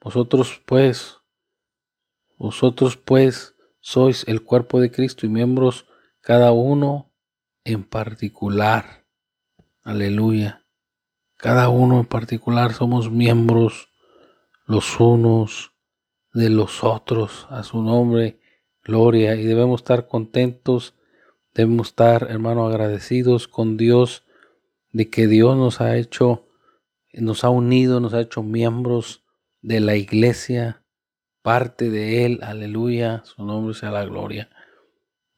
Vosotros 0.00 0.62
pues, 0.64 1.18
vosotros 2.38 2.96
pues 2.96 3.56
sois 3.80 4.26
el 4.26 4.42
cuerpo 4.42 4.80
de 4.80 4.90
Cristo 4.90 5.26
y 5.26 5.28
miembros 5.28 5.86
cada 6.20 6.52
uno 6.52 7.12
en 7.64 7.84
particular. 7.84 9.04
Aleluya. 9.82 10.61
Cada 11.42 11.70
uno 11.70 11.98
en 11.98 12.06
particular 12.06 12.72
somos 12.72 13.10
miembros 13.10 13.88
los 14.64 15.00
unos 15.00 15.72
de 16.32 16.50
los 16.50 16.84
otros. 16.84 17.48
A 17.50 17.64
su 17.64 17.82
nombre, 17.82 18.38
gloria. 18.84 19.34
Y 19.34 19.42
debemos 19.42 19.80
estar 19.80 20.06
contentos, 20.06 20.94
debemos 21.52 21.88
estar, 21.88 22.28
hermano, 22.30 22.64
agradecidos 22.64 23.48
con 23.48 23.76
Dios 23.76 24.24
de 24.92 25.10
que 25.10 25.26
Dios 25.26 25.56
nos 25.56 25.80
ha 25.80 25.96
hecho, 25.96 26.46
nos 27.12 27.42
ha 27.42 27.50
unido, 27.50 27.98
nos 27.98 28.14
ha 28.14 28.20
hecho 28.20 28.44
miembros 28.44 29.24
de 29.62 29.80
la 29.80 29.96
iglesia, 29.96 30.84
parte 31.42 31.90
de 31.90 32.24
Él. 32.24 32.38
Aleluya. 32.44 33.22
Su 33.24 33.44
nombre 33.44 33.74
sea 33.74 33.90
la 33.90 34.04
gloria. 34.04 34.48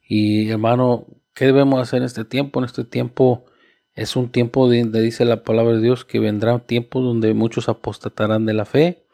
Y 0.02 0.50
hermano, 0.50 1.06
¿qué 1.32 1.46
debemos 1.46 1.80
hacer 1.80 2.00
en 2.00 2.04
este 2.04 2.26
tiempo? 2.26 2.60
En 2.60 2.66
este 2.66 2.84
tiempo 2.84 3.46
es 3.94 4.16
un 4.16 4.30
tiempo 4.30 4.68
donde 4.68 5.00
dice 5.00 5.24
la 5.24 5.44
palabra 5.44 5.74
de 5.74 5.82
Dios 5.82 6.04
que 6.04 6.18
vendrá 6.18 6.54
un 6.54 6.60
tiempo 6.60 7.00
donde 7.00 7.32
muchos 7.32 7.68
apostatarán 7.68 8.44
de 8.44 8.54
la 8.54 8.64
fe, 8.64 9.06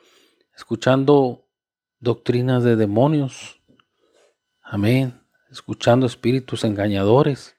escuchando 0.56 1.46
doctrinas 1.98 2.64
de 2.64 2.76
demonios. 2.76 3.60
Amén. 4.62 5.20
Escuchando 5.50 6.06
espíritus 6.06 6.64
engañadores. 6.64 7.56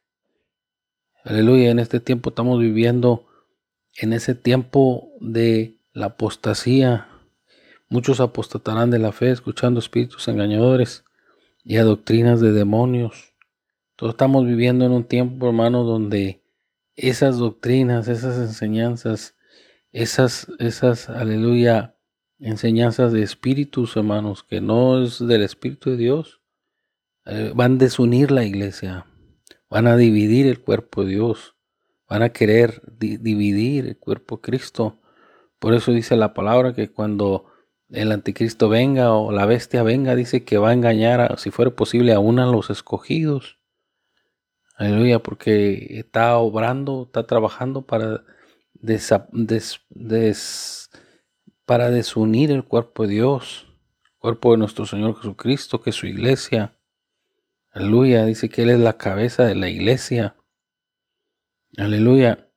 Aleluya. 1.24 1.70
En 1.70 1.78
este 1.78 2.00
tiempo 2.00 2.30
estamos 2.30 2.60
viviendo 2.60 3.28
en 3.98 4.14
ese 4.14 4.34
tiempo 4.34 5.12
de 5.20 5.78
la 5.94 6.08
apostasía. 6.08 7.08
Muchos 7.88 8.20
apostatarán 8.20 8.90
de 8.90 8.98
la 8.98 9.12
fe, 9.12 9.30
escuchando 9.30 9.80
espíritus 9.80 10.28
engañadores 10.28 11.04
y 11.64 11.78
a 11.78 11.84
doctrinas 11.84 12.42
de 12.42 12.52
demonios. 12.52 13.36
Todos 13.96 14.14
estamos 14.14 14.46
viviendo 14.46 14.86
en 14.86 14.94
un 14.94 15.04
tiempo, 15.04 15.48
hermano, 15.48 15.84
donde 15.84 16.41
esas 17.02 17.38
doctrinas, 17.38 18.08
esas 18.08 18.38
enseñanzas, 18.38 19.36
esas, 19.92 20.48
esas, 20.60 21.10
aleluya, 21.10 21.96
enseñanzas 22.40 23.12
de 23.12 23.24
espíritus, 23.24 23.96
hermanos, 23.98 24.44
que 24.44 24.62
no 24.62 25.04
es 25.04 25.26
del 25.26 25.44
Espíritu 25.44 25.92
de 25.92 25.98
Dios, 25.98 26.42
eh, 27.26 27.52
van 27.56 27.74
a 27.76 27.78
desunir 27.78 28.32
la 28.32 28.46
iglesia, 28.46 29.06
van 29.70 29.88
a 29.88 29.98
dividir 29.98 30.48
el 30.48 30.62
cuerpo 30.62 31.04
de 31.04 31.12
Dios, 31.12 31.56
van 32.08 32.24
a 32.24 32.30
querer 32.30 32.82
dividir 32.98 33.88
el 33.88 33.98
cuerpo 33.98 34.38
de 34.38 34.42
Cristo. 34.42 35.00
Por 35.60 35.74
eso 35.74 35.92
dice 35.92 36.16
la 36.16 36.34
palabra 36.34 36.74
que 36.74 36.92
cuando 36.92 37.46
el 37.90 38.12
anticristo 38.12 38.70
venga 38.70 39.14
o 39.14 39.32
la 39.32 39.46
bestia 39.46 39.84
venga, 39.84 40.16
dice 40.16 40.44
que 40.44 40.58
va 40.58 40.70
a 40.70 40.74
engañar, 40.74 41.38
si 41.40 41.52
fuera 41.52 41.72
posible, 41.72 42.14
aún 42.14 42.40
a 42.40 42.46
los 42.46 42.70
escogidos. 42.70 43.61
Aleluya, 44.82 45.20
porque 45.20 46.00
está 46.00 46.36
obrando, 46.40 47.04
está 47.04 47.28
trabajando 47.28 47.84
para, 47.84 48.24
desunir 51.92 52.50
el 52.50 52.64
cuerpo 52.64 53.04
de 53.06 53.14
Dios, 53.14 53.68
el 54.06 54.18
cuerpo 54.18 54.54
de 54.54 54.58
nuestro 54.58 54.88
Señor 54.88 55.16
Jesucristo, 55.18 55.82
que 55.82 55.92
es 55.92 55.96
su 55.96 56.08
iglesia. 56.08 56.80
Aleluya, 57.70 58.26
dice 58.26 58.50
que 58.50 58.64
Él 58.64 58.72
es 58.72 58.80
la 58.80 58.98
cabeza 58.98 59.46
de 59.46 59.54
la 59.54 59.70
iglesia. 59.70 60.36
Aleluya. 61.78 62.50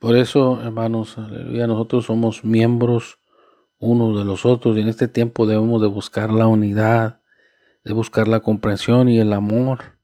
Por 0.00 0.16
eso, 0.16 0.60
hermanos, 0.62 1.16
aleluya, 1.16 1.68
nosotros 1.68 2.06
somos 2.06 2.42
miembros 2.42 3.20
unos 3.78 4.18
de 4.18 4.24
los 4.24 4.44
otros 4.44 4.76
y 4.76 4.80
en 4.80 4.88
este 4.88 5.06
tiempo 5.06 5.46
debemos 5.46 5.80
de 5.80 5.86
buscar 5.86 6.32
la 6.32 6.48
unidad, 6.48 7.22
de 7.84 7.92
buscar 7.92 8.26
la 8.26 8.40
comprensión 8.40 9.08
y 9.08 9.20
el 9.20 9.32
amor 9.32 9.99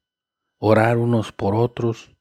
orar 0.58 0.96
unos 0.96 1.32
por 1.32 1.54
otros. 1.54 2.12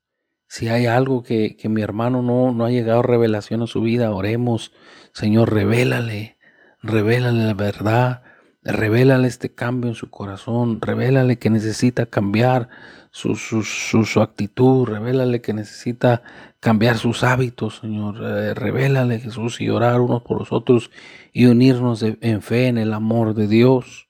Si 0.48 0.68
hay 0.68 0.86
algo 0.86 1.24
que, 1.24 1.58
mi 1.66 1.82
hermano 1.82 2.22
no, 2.22 2.54
no 2.54 2.66
ha 2.66 2.72
llegado 2.72 3.02
revelación 3.02 3.64
a 3.64 3.68
su 3.68 3.82
vida, 3.82 4.12
oremos. 4.12 4.72
Señor, 5.14 5.54
revélale, 5.54 6.38
revélale 6.82 7.46
la 7.46 7.54
verdad, 7.54 8.24
revélale 8.64 9.28
este 9.28 9.54
cambio 9.54 9.90
en 9.90 9.96
su 9.96 10.10
corazón, 10.10 10.82
revélale 10.82 11.38
que 11.38 11.50
necesita 11.50 12.06
cambiar 12.06 12.70
su, 13.12 13.36
su, 13.36 13.64
su, 13.64 14.22
actitud, 14.22 14.86
revélale 14.86 15.42
que 15.42 15.54
necesita 15.54 16.22
cambiar 16.60 16.98
sus 16.98 17.24
hábitos, 17.24 17.80
Señor. 17.80 18.18
Eh, 18.22 18.54
revélale, 18.54 19.20
Jesús, 19.20 19.62
y 19.62 19.70
orar 19.70 20.02
unos 20.02 20.22
por 20.22 20.38
los 20.38 20.52
otros 20.52 20.92
y 21.32 21.46
unirnos 21.46 22.04
en 22.04 22.42
fe 22.42 22.68
en 22.68 22.78
el 22.78 22.94
amor 22.94 23.34
de 23.34 23.48
Dios. 23.48 24.10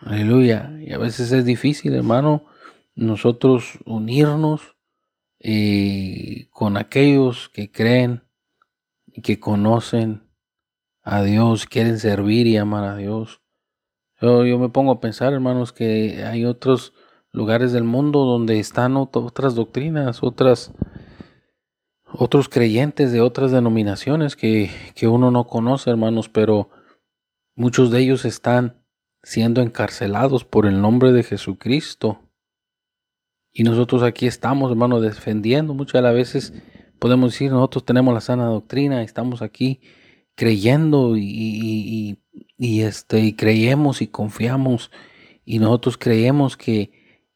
Aleluya. 0.00 0.72
Y 0.80 0.92
a 0.92 0.98
veces 0.98 1.32
es 1.32 1.44
difícil, 1.44 1.94
hermano 1.94 2.46
nosotros 2.96 3.78
unirnos 3.84 4.76
eh, 5.38 6.48
con 6.50 6.76
aquellos 6.76 7.50
que 7.50 7.70
creen 7.70 8.24
y 9.06 9.20
que 9.20 9.38
conocen 9.38 10.28
a 11.02 11.22
Dios, 11.22 11.66
quieren 11.66 12.00
servir 12.00 12.46
y 12.46 12.56
amar 12.56 12.84
a 12.84 12.96
Dios. 12.96 13.42
Yo, 14.20 14.44
yo 14.44 14.58
me 14.58 14.70
pongo 14.70 14.92
a 14.92 15.00
pensar, 15.00 15.32
hermanos, 15.34 15.72
que 15.72 16.24
hay 16.24 16.44
otros 16.46 16.94
lugares 17.32 17.72
del 17.72 17.84
mundo 17.84 18.24
donde 18.24 18.58
están 18.58 18.96
otras 18.96 19.54
doctrinas, 19.54 20.22
otras, 20.22 20.72
otros 22.10 22.48
creyentes 22.48 23.12
de 23.12 23.20
otras 23.20 23.52
denominaciones 23.52 24.36
que, 24.36 24.70
que 24.94 25.06
uno 25.06 25.30
no 25.30 25.46
conoce, 25.46 25.90
hermanos, 25.90 26.30
pero 26.30 26.70
muchos 27.54 27.90
de 27.90 28.00
ellos 28.00 28.24
están 28.24 28.82
siendo 29.22 29.60
encarcelados 29.60 30.44
por 30.44 30.64
el 30.64 30.80
nombre 30.80 31.12
de 31.12 31.22
Jesucristo 31.22 32.25
y 33.58 33.62
nosotros 33.62 34.02
aquí 34.02 34.26
estamos, 34.26 34.70
hermano, 34.70 35.00
defendiendo. 35.00 35.72
Muchas 35.72 35.94
de 35.94 36.02
las 36.02 36.12
veces 36.12 36.52
podemos 36.98 37.32
decir, 37.32 37.50
nosotros 37.50 37.86
tenemos 37.86 38.12
la 38.12 38.20
sana 38.20 38.44
doctrina, 38.44 39.02
estamos 39.02 39.40
aquí 39.40 39.80
creyendo 40.34 41.16
y, 41.16 42.18
este, 42.58 43.20
y 43.20 43.32
creemos 43.32 44.02
y 44.02 44.08
confiamos. 44.08 44.90
Y 45.46 45.58
nosotros 45.58 45.96
creemos 45.96 46.58
que, 46.58 46.90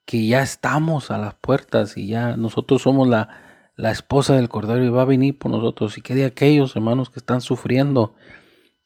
que 0.04 0.26
ya 0.26 0.42
estamos 0.42 1.10
a 1.10 1.16
las 1.16 1.36
puertas 1.36 1.96
y 1.96 2.08
ya 2.08 2.36
nosotros 2.36 2.82
somos 2.82 3.08
la, 3.08 3.30
la 3.76 3.90
esposa 3.90 4.36
del 4.36 4.50
Cordero 4.50 4.84
y 4.84 4.90
va 4.90 5.00
a 5.00 5.06
venir 5.06 5.38
por 5.38 5.50
nosotros. 5.50 5.96
Y 5.96 6.02
que 6.02 6.14
de 6.14 6.26
aquellos 6.26 6.76
hermanos 6.76 7.08
que 7.08 7.20
están 7.20 7.40
sufriendo, 7.40 8.14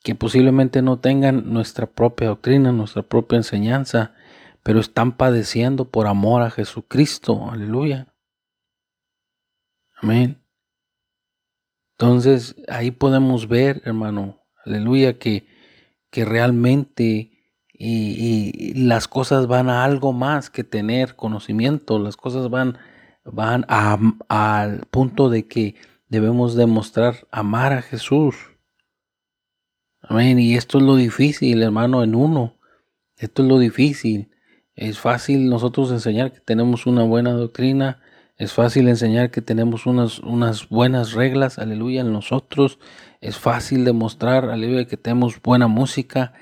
que 0.05 0.15
posiblemente 0.15 0.83
no 0.83 1.01
tengan 1.01 1.53
nuestra 1.53 1.87
propia 1.87 2.29
doctrina, 2.29 2.71
nuestra 2.71 3.03
propia 3.03 3.39
enseñanza, 3.39 4.15
pero 4.65 4.81
están 4.81 5.13
padeciendo 5.13 5.91
por 5.91 6.09
amor 6.09 6.43
a 6.43 6.51
Jesucristo. 6.51 7.51
Aleluya. 7.51 8.13
Amén. 10.01 10.43
Entonces 11.93 12.57
ahí 12.67 12.91
podemos 12.91 13.47
ver, 13.47 13.83
hermano, 13.85 14.41
aleluya, 14.65 15.19
que, 15.19 15.47
que 16.11 16.25
realmente 16.25 17.31
y, 17.75 18.73
las 18.75 19.07
cosas 19.07 19.47
van 19.47 19.69
a 19.69 19.85
algo 19.85 20.13
más 20.13 20.49
que 20.49 20.65
tener 20.65 21.15
conocimiento, 21.15 21.99
las 21.99 22.17
cosas 22.17 22.49
van, 22.49 22.79
van 23.25 23.67
al 23.69 24.87
punto 24.91 25.29
de 25.29 25.47
que 25.47 25.75
debemos 26.09 26.55
demostrar 26.55 27.29
amar 27.31 27.75
a 27.75 27.83
Jesús. 27.83 28.35
Amén. 30.01 30.39
Y 30.39 30.55
esto 30.57 30.79
es 30.79 30.85
lo 30.85 30.97
difícil, 30.97 31.63
hermano, 31.63 32.03
en 32.03 32.15
uno. 32.15 32.59
Esto 33.17 33.43
es 33.43 33.49
lo 33.49 33.59
difícil. 33.59 34.34
Es 34.77 34.99
fácil 34.99 35.49
nosotros 35.49 35.91
enseñar 35.93 36.33
que 36.33 36.41
tenemos 36.41 36.87
una 36.87 37.05
buena 37.05 37.33
doctrina. 37.33 38.01
Es 38.37 38.53
fácil 38.53 38.89
enseñar 38.89 39.31
que 39.31 39.41
tenemos 39.41 39.87
unas, 39.87 40.19
unas 40.19 40.69
buenas 40.69 41.13
reglas, 41.13 41.59
aleluya, 41.59 42.01
en 42.01 42.13
nosotros. 42.13 42.79
Es 43.21 43.39
fácil 43.39 43.85
demostrar, 43.85 44.51
aleluya, 44.51 44.87
que 44.87 44.97
tenemos 44.97 45.41
buena 45.41 45.69
música, 45.69 46.33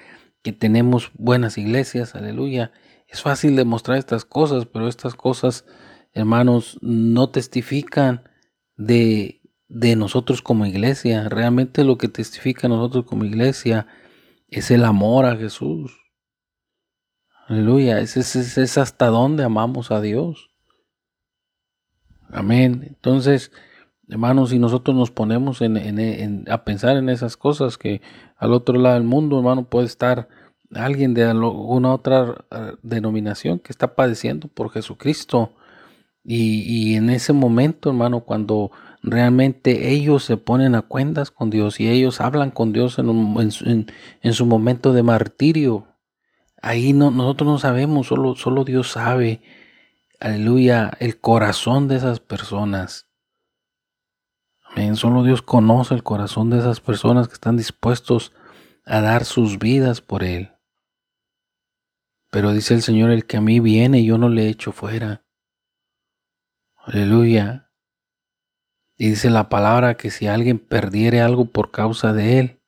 que 0.43 0.53
tenemos 0.53 1.11
buenas 1.15 1.59
iglesias, 1.59 2.15
aleluya. 2.15 2.73
Es 3.07 3.21
fácil 3.21 3.57
demostrar 3.57 3.99
estas 3.99 4.25
cosas, 4.25 4.65
pero 4.65 4.89
estas 4.89 5.15
cosas, 5.15 5.67
hermanos, 6.15 6.79
no 6.81 7.29
testifican 7.29 8.23
de, 8.77 9.43
de 9.69 9.97
nosotros 9.97 10.41
como 10.41 10.65
iglesia. 10.65 11.29
Realmente 11.29 11.85
lo 11.85 11.99
que 11.99 12.09
testifica 12.09 12.69
nosotros 12.69 13.05
como 13.05 13.25
iglesia 13.25 13.87
es 14.49 14.71
el 14.71 14.87
amor 14.87 15.27
a 15.27 15.37
Jesús. 15.37 16.02
Aleluya, 17.49 17.99
es, 17.99 18.17
es, 18.17 18.79
hasta 18.79 19.07
dónde 19.09 19.43
amamos 19.43 19.91
a 19.91 20.01
Dios. 20.01 20.51
Amén. 22.31 22.85
Entonces, 22.87 23.51
hermanos, 24.09 24.51
si 24.51 24.59
nosotros 24.59 24.97
nos 24.97 25.11
ponemos 25.11 25.61
en, 25.61 26.45
a 26.49 26.65
pensar 26.65 26.97
en 26.97 27.09
esas 27.09 27.37
cosas, 27.37 27.79
que 27.79 28.01
al 28.37 28.53
otro 28.53 28.79
lado 28.79 28.95
del 28.95 29.05
mundo, 29.05 29.39
hermano, 29.39 29.65
puede 29.69 29.87
estar 29.87 30.29
alguien 30.73 31.15
de 31.15 31.25
alguna 31.25 31.93
otra 31.93 32.45
eh, 32.51 32.73
denominación 32.83 33.59
que 33.59 33.73
está 33.73 33.95
padeciendo 33.95 34.49
por 34.49 34.71
Jesucristo. 34.71 35.53
Y, 36.25 36.95
en 36.95 37.11
ese 37.11 37.33
momento, 37.33 37.91
hermano, 37.91 38.21
cuando 38.21 38.71
realmente 39.03 39.91
ellos 39.91 40.23
se 40.23 40.37
ponen 40.37 40.77
a 40.77 40.83
cuentas 40.83 41.33
con 41.33 41.51
Dios 41.51 41.81
y 41.81 41.89
ellos 41.89 42.21
hablan 42.21 42.53
con 42.53 42.73
Dios 42.73 43.01
en, 43.01 43.87
en 44.23 44.33
su 44.33 44.47
momento 44.47 44.93
de 44.93 45.03
martirio, 45.03 45.92
Ahí 46.63 46.93
no, 46.93 47.11
nosotros 47.11 47.49
no 47.49 47.59
sabemos, 47.59 48.07
solo, 48.07 48.37
solo 48.37 48.65
Dios 48.65 48.93
sabe, 48.93 49.43
aleluya, 50.21 50.93
el 51.01 51.21
corazón 51.21 51.89
de 51.89 51.97
esas 51.97 52.21
personas. 52.21 53.09
Amén. 54.65 54.95
Solo 54.95 55.25
Dios 55.25 55.43
conoce 55.43 55.95
el 55.95 56.05
corazón 56.05 56.51
de 56.51 56.61
esas 56.61 56.81
personas 56.81 57.27
que 57.27 57.35
están 57.35 57.57
dispuestos 57.57 58.33
a 58.87 59.01
dar 59.01 59.25
sus 59.25 59.59
vidas 59.59 60.01
por 60.01 60.23
Él. 60.23 60.53
Pero 62.31 62.53
dice 62.53 62.75
el 62.75 62.83
Señor, 62.83 63.11
el 63.11 63.27
que 63.27 63.39
a 63.39 63.41
mí 63.41 63.59
viene, 63.59 64.05
yo 64.05 64.17
no 64.17 64.29
le 64.29 64.49
echo 64.49 64.71
fuera. 64.71 65.27
Aleluya. 66.77 67.71
Y 68.97 69.11
dice 69.11 69.31
la 69.31 69.49
palabra 69.49 69.97
que 69.97 70.11
si 70.11 70.29
alguien 70.29 70.61
perdiere 70.61 71.21
algo 71.21 71.47
por 71.47 71.73
causa 71.73 72.13
de 72.13 72.39
Él, 72.39 72.63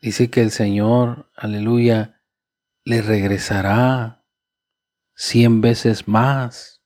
dice 0.00 0.30
que 0.30 0.40
el 0.40 0.50
Señor, 0.50 1.30
aleluya, 1.36 2.17
le 2.88 3.02
regresará 3.02 4.24
cien 5.14 5.60
veces 5.60 6.08
más. 6.08 6.82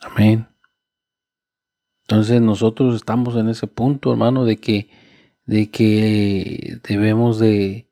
Amén. 0.00 0.46
Entonces 2.02 2.40
nosotros 2.40 2.94
estamos 2.94 3.34
en 3.34 3.48
ese 3.48 3.66
punto, 3.66 4.12
hermano, 4.12 4.44
de 4.44 4.58
que, 4.58 4.88
de 5.46 5.68
que 5.68 6.78
debemos 6.88 7.40
de, 7.40 7.90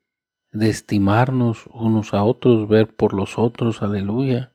estimarnos 0.53 1.67
unos 1.73 2.15
a 2.15 2.23
otros, 2.23 2.69
ver 2.69 2.95
por 2.95 3.15
los 3.15 3.37
otros, 3.37 3.83
aleluya. 3.83 4.55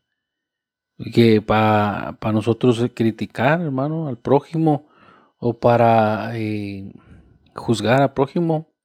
Que 1.13 1.41
para 1.41 2.17
nosotros 2.31 2.81
criticar, 2.95 3.59
hermano, 3.59 4.07
al 4.07 4.17
prójimo 4.17 4.87
o 5.37 5.59
para 5.59 6.31
eh, 6.37 6.93
juzgar 7.55 8.01
al 8.01 8.13
prójimo, 8.13 8.76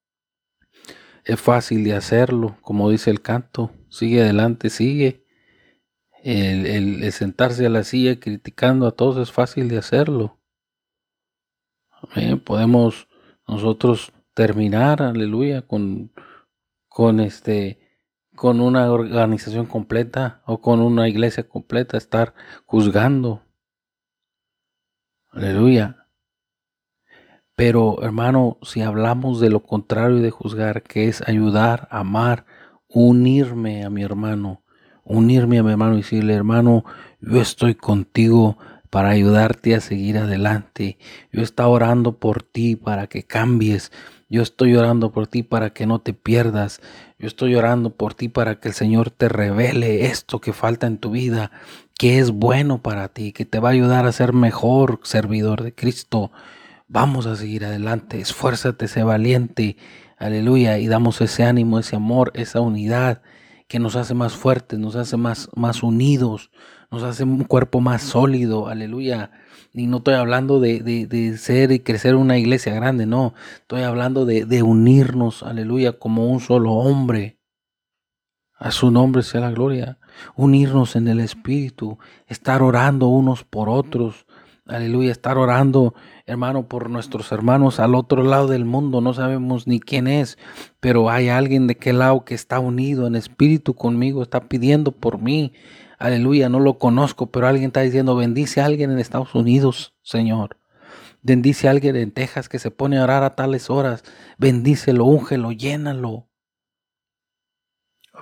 es 1.24 1.40
fácil 1.40 1.84
de 1.84 1.94
hacerlo, 1.94 2.56
como 2.62 2.90
dice 2.90 3.10
el 3.10 3.22
canto, 3.22 3.70
sigue 3.88 4.22
adelante, 4.22 4.70
sigue. 4.70 5.24
El, 6.24 7.10
sentarse 7.12 7.66
a 7.66 7.70
la 7.70 7.82
silla 7.82 8.20
criticando 8.20 8.86
a 8.86 8.92
todos 8.92 9.16
es 9.16 9.32
fácil 9.32 9.68
de 9.68 9.78
hacerlo. 9.78 10.38
Podemos 12.44 13.08
nosotros 13.46 14.12
terminar, 14.34 15.02
aleluya, 15.02 15.62
con, 15.62 16.12
con 16.88 17.20
este 17.20 17.80
con 18.34 18.60
una 18.60 18.90
organización 18.90 19.66
completa 19.66 20.42
o 20.46 20.60
con 20.60 20.80
una 20.80 21.08
iglesia 21.08 21.48
completa, 21.48 21.96
estar 21.96 22.34
juzgando. 22.64 23.42
Aleluya. 25.30 26.01
Pero 27.54 28.02
hermano, 28.02 28.58
si 28.62 28.80
hablamos 28.82 29.40
de 29.40 29.50
lo 29.50 29.60
contrario 29.60 30.18
de 30.18 30.30
juzgar, 30.30 30.82
que 30.82 31.08
es 31.08 31.22
ayudar, 31.26 31.88
amar, 31.90 32.46
unirme 32.88 33.84
a 33.84 33.90
mi 33.90 34.02
hermano, 34.02 34.62
unirme 35.04 35.58
a 35.58 35.62
mi 35.62 35.70
hermano 35.70 35.94
y 35.94 35.98
decirle, 35.98 36.34
hermano, 36.34 36.84
yo 37.20 37.40
estoy 37.40 37.74
contigo 37.74 38.56
para 38.92 39.08
ayudarte 39.08 39.74
a 39.74 39.80
seguir 39.80 40.18
adelante. 40.18 40.98
Yo 41.32 41.40
estoy 41.40 41.66
orando 41.66 42.18
por 42.18 42.42
ti 42.42 42.76
para 42.76 43.06
que 43.06 43.22
cambies. 43.22 43.90
Yo 44.28 44.42
estoy 44.42 44.76
orando 44.76 45.12
por 45.12 45.26
ti 45.26 45.42
para 45.42 45.70
que 45.70 45.86
no 45.86 46.00
te 46.00 46.12
pierdas. 46.12 46.80
Yo 47.18 47.26
estoy 47.26 47.54
orando 47.54 47.96
por 47.96 48.12
ti 48.12 48.28
para 48.28 48.60
que 48.60 48.68
el 48.68 48.74
Señor 48.74 49.10
te 49.10 49.30
revele 49.30 50.06
esto 50.06 50.40
que 50.40 50.52
falta 50.52 50.86
en 50.86 50.98
tu 50.98 51.10
vida, 51.10 51.50
que 51.98 52.18
es 52.18 52.32
bueno 52.32 52.82
para 52.82 53.08
ti, 53.08 53.32
que 53.32 53.46
te 53.46 53.60
va 53.60 53.70
a 53.70 53.72
ayudar 53.72 54.06
a 54.06 54.12
ser 54.12 54.34
mejor 54.34 55.00
servidor 55.04 55.62
de 55.62 55.74
Cristo. 55.74 56.30
Vamos 56.92 57.24
a 57.24 57.36
seguir 57.36 57.64
adelante, 57.64 58.20
esfuérzate, 58.20 58.86
sé 58.86 59.02
valiente, 59.02 59.78
aleluya, 60.18 60.76
y 60.76 60.88
damos 60.88 61.22
ese 61.22 61.42
ánimo, 61.42 61.78
ese 61.78 61.96
amor, 61.96 62.32
esa 62.34 62.60
unidad 62.60 63.22
que 63.66 63.78
nos 63.78 63.96
hace 63.96 64.12
más 64.12 64.34
fuertes, 64.34 64.78
nos 64.78 64.94
hace 64.94 65.16
más, 65.16 65.48
más 65.56 65.82
unidos, 65.82 66.50
nos 66.90 67.02
hace 67.02 67.24
un 67.24 67.44
cuerpo 67.44 67.80
más 67.80 68.02
sólido, 68.02 68.68
aleluya. 68.68 69.30
Y 69.72 69.86
no 69.86 69.96
estoy 69.96 70.16
hablando 70.16 70.60
de, 70.60 70.80
de, 70.80 71.38
ser 71.38 71.72
y 71.72 71.78
crecer 71.80 72.14
una 72.14 72.36
iglesia 72.36 72.74
grande, 72.74 73.06
no, 73.06 73.32
estoy 73.54 73.84
hablando 73.84 74.26
de, 74.26 74.44
de 74.44 74.62
unirnos, 74.62 75.42
aleluya, 75.42 75.98
como 75.98 76.28
un 76.28 76.40
solo 76.40 76.72
hombre. 76.72 77.38
A 78.54 78.70
su 78.70 78.90
nombre 78.90 79.22
sea 79.22 79.40
la 79.40 79.50
gloria. 79.50 79.98
Unirnos 80.36 80.94
en 80.94 81.08
el 81.08 81.20
Espíritu, 81.20 81.98
estar 82.26 82.62
orando 82.62 83.08
unos 83.08 83.44
por 83.44 83.70
otros, 83.70 84.26
Aleluya, 84.66 85.10
estar 85.10 85.38
orando, 85.38 85.92
hermano, 86.24 86.68
por 86.68 86.88
nuestros 86.88 87.32
hermanos 87.32 87.80
al 87.80 87.96
otro 87.96 88.22
lado 88.22 88.46
del 88.46 88.64
mundo. 88.64 89.00
No 89.00 89.12
sabemos 89.12 89.66
ni 89.66 89.80
quién 89.80 90.06
es, 90.06 90.38
pero 90.78 91.10
hay 91.10 91.28
alguien 91.30 91.66
de 91.66 91.76
qué 91.76 91.92
lado 91.92 92.24
que 92.24 92.36
está 92.36 92.60
unido 92.60 93.08
en 93.08 93.16
espíritu 93.16 93.74
conmigo, 93.74 94.22
está 94.22 94.48
pidiendo 94.48 94.92
por 94.92 95.18
mí. 95.18 95.52
Aleluya, 95.98 96.48
no 96.48 96.60
lo 96.60 96.78
conozco, 96.78 97.26
pero 97.26 97.48
alguien 97.48 97.68
está 97.68 97.80
diciendo, 97.80 98.14
bendice 98.14 98.60
a 98.60 98.66
alguien 98.66 98.92
en 98.92 99.00
Estados 99.00 99.34
Unidos, 99.34 99.94
Señor. 100.02 100.58
Bendice 101.22 101.66
a 101.66 101.72
alguien 101.72 101.96
en 101.96 102.12
Texas 102.12 102.48
que 102.48 102.60
se 102.60 102.70
pone 102.70 102.98
a 102.98 103.04
orar 103.04 103.24
a 103.24 103.34
tales 103.34 103.68
horas. 103.68 104.04
Bendícelo, 104.38 105.06
úngelo, 105.06 105.50
llénalo. 105.50 106.28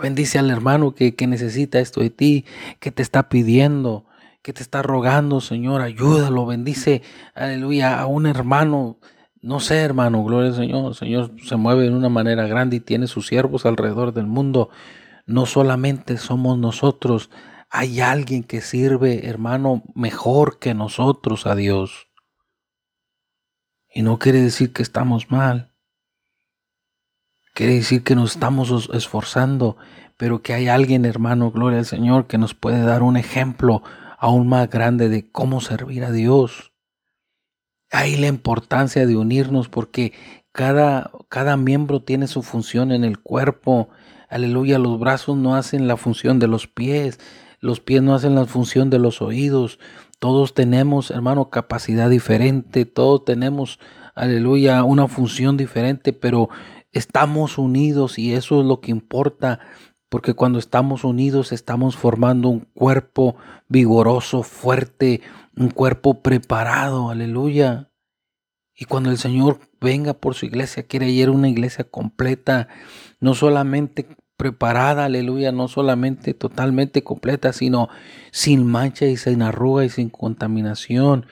Bendice 0.01 0.39
al 0.39 0.51
hermano 0.51 0.95
que, 0.95 1.15
que 1.15 1.27
necesita 1.27 1.81
esto 1.81 2.01
de 2.01 2.09
ti, 2.09 2.47
que 2.79 2.91
te 2.91 3.03
está 3.03 3.29
pidiendo 3.29 4.07
que 4.43 4.53
te 4.53 4.63
está 4.63 4.83
rogando, 4.83 5.41
Señor, 5.41 5.83
ayúdalo, 5.83 6.47
bendice, 6.47 7.03
aleluya, 7.35 8.01
a 8.01 8.07
un 8.07 8.27
hermano. 8.27 8.99
No 9.43 9.61
sé, 9.61 9.79
hermano, 9.81 10.23
gloria 10.25 10.51
al 10.51 10.57
Señor. 10.57 10.89
El 10.89 10.95
Señor 10.95 11.33
se 11.43 11.57
mueve 11.57 11.85
de 11.85 11.91
una 11.91 12.09
manera 12.09 12.47
grande 12.47 12.77
y 12.77 12.81
tiene 12.81 13.07
sus 13.07 13.27
siervos 13.27 13.67
alrededor 13.67 14.13
del 14.13 14.27
mundo. 14.27 14.71
No 15.27 15.47
solamente 15.47 16.17
somos 16.17 16.59
nosotros, 16.59 17.31
hay 17.71 18.01
alguien 18.01 18.43
que 18.43 18.61
sirve, 18.61 19.29
hermano, 19.29 19.85
mejor 19.95 20.59
que 20.59 20.75
nosotros 20.75 21.47
a 21.47 21.55
Dios. 21.55 22.09
Y 23.93 24.03
no 24.03 24.19
quiere 24.19 24.43
decir 24.43 24.73
que 24.73 24.83
estamos 24.83 25.31
mal. 25.31 25.73
Quiere 27.55 27.75
decir 27.75 28.03
que 28.03 28.17
nos 28.17 28.33
estamos 28.33 28.91
esforzando, 28.93 29.77
pero 30.17 30.43
que 30.43 30.55
hay 30.55 30.69
alguien, 30.69 31.05
hermano, 31.05 31.51
gloria 31.51 31.79
al 31.79 31.87
Señor, 31.87 32.27
que 32.27 32.39
nos 32.39 32.55
puede 32.55 32.83
dar 32.83 33.03
un 33.03 33.17
ejemplo 33.17 33.83
aún 34.21 34.49
más 34.49 34.69
grande 34.69 35.09
de 35.09 35.31
cómo 35.31 35.63
servir 35.63 36.05
a 36.05 36.13
Dios. 36.13 36.75
Ahí 37.91 38.17
la 38.17 38.27
importancia 38.27 39.07
de 39.07 39.17
unirnos 39.17 39.71
porque 39.71 40.13
cada, 40.53 41.11
cada 41.31 41.57
miembro 41.57 42.03
tiene 42.03 42.27
su 42.27 42.43
función 42.43 42.93
en 42.93 43.03
el 43.03 43.19
cuerpo. 43.19 43.89
Aleluya, 44.29 44.79
los 44.79 45.01
brazos 45.01 45.39
no 45.39 45.57
hacen 45.57 45.89
la 45.89 45.97
función 45.97 46.39
de 46.39 46.49
los 46.49 46.67
pies, 46.67 47.19
los 47.61 47.81
pies 47.81 48.03
no 48.03 48.15
hacen 48.15 48.35
la 48.35 48.45
función 48.45 48.91
de 48.91 48.99
los 48.99 49.23
oídos. 49.23 49.79
Todos 50.19 50.53
tenemos, 50.53 51.11
hermano, 51.11 51.49
capacidad 51.49 52.11
diferente, 52.11 52.85
todos 52.85 53.25
tenemos, 53.25 53.81
aleluya, 54.15 54.85
una 54.85 55.09
función 55.09 55.57
diferente, 55.57 56.13
pero 56.13 56.51
estamos 56.93 57.57
unidos 57.57 58.19
y 58.19 58.35
eso 58.35 58.61
es 58.61 58.67
lo 58.67 58.83
que 58.83 58.91
importa, 58.91 59.61
porque 60.11 60.35
cuando 60.35 60.59
estamos 60.59 61.05
unidos 61.05 61.53
estamos 61.53 61.97
formando 61.97 62.49
un 62.49 62.61
cuerpo 62.75 63.37
vigoroso, 63.69 64.43
fuerte, 64.43 65.23
un 65.57 65.71
cuerpo 65.71 66.21
preparado, 66.21 67.11
aleluya. 67.11 67.93
Y 68.75 68.87
cuando 68.87 69.11
el 69.11 69.19
Señor 69.19 69.61
venga 69.81 70.15
por 70.15 70.35
su 70.35 70.47
iglesia, 70.47 70.83
quiere 70.83 71.09
ir 71.11 71.31
una 71.31 71.49
iglesia 71.49 71.85
completa, 71.85 72.67
no 73.21 73.35
solamente 73.35 74.09
preparada, 74.37 75.05
aleluya, 75.05 75.53
no 75.53 75.69
solamente 75.69 76.35
totalmente 76.35 77.05
completa, 77.05 77.53
sino 77.53 77.89
sin 78.33 78.67
mancha 78.67 79.07
y 79.07 79.17
sin 79.17 79.43
arruga 79.43 79.85
y 79.85 79.91
sin 79.91 80.11
contaminación, 80.11 81.27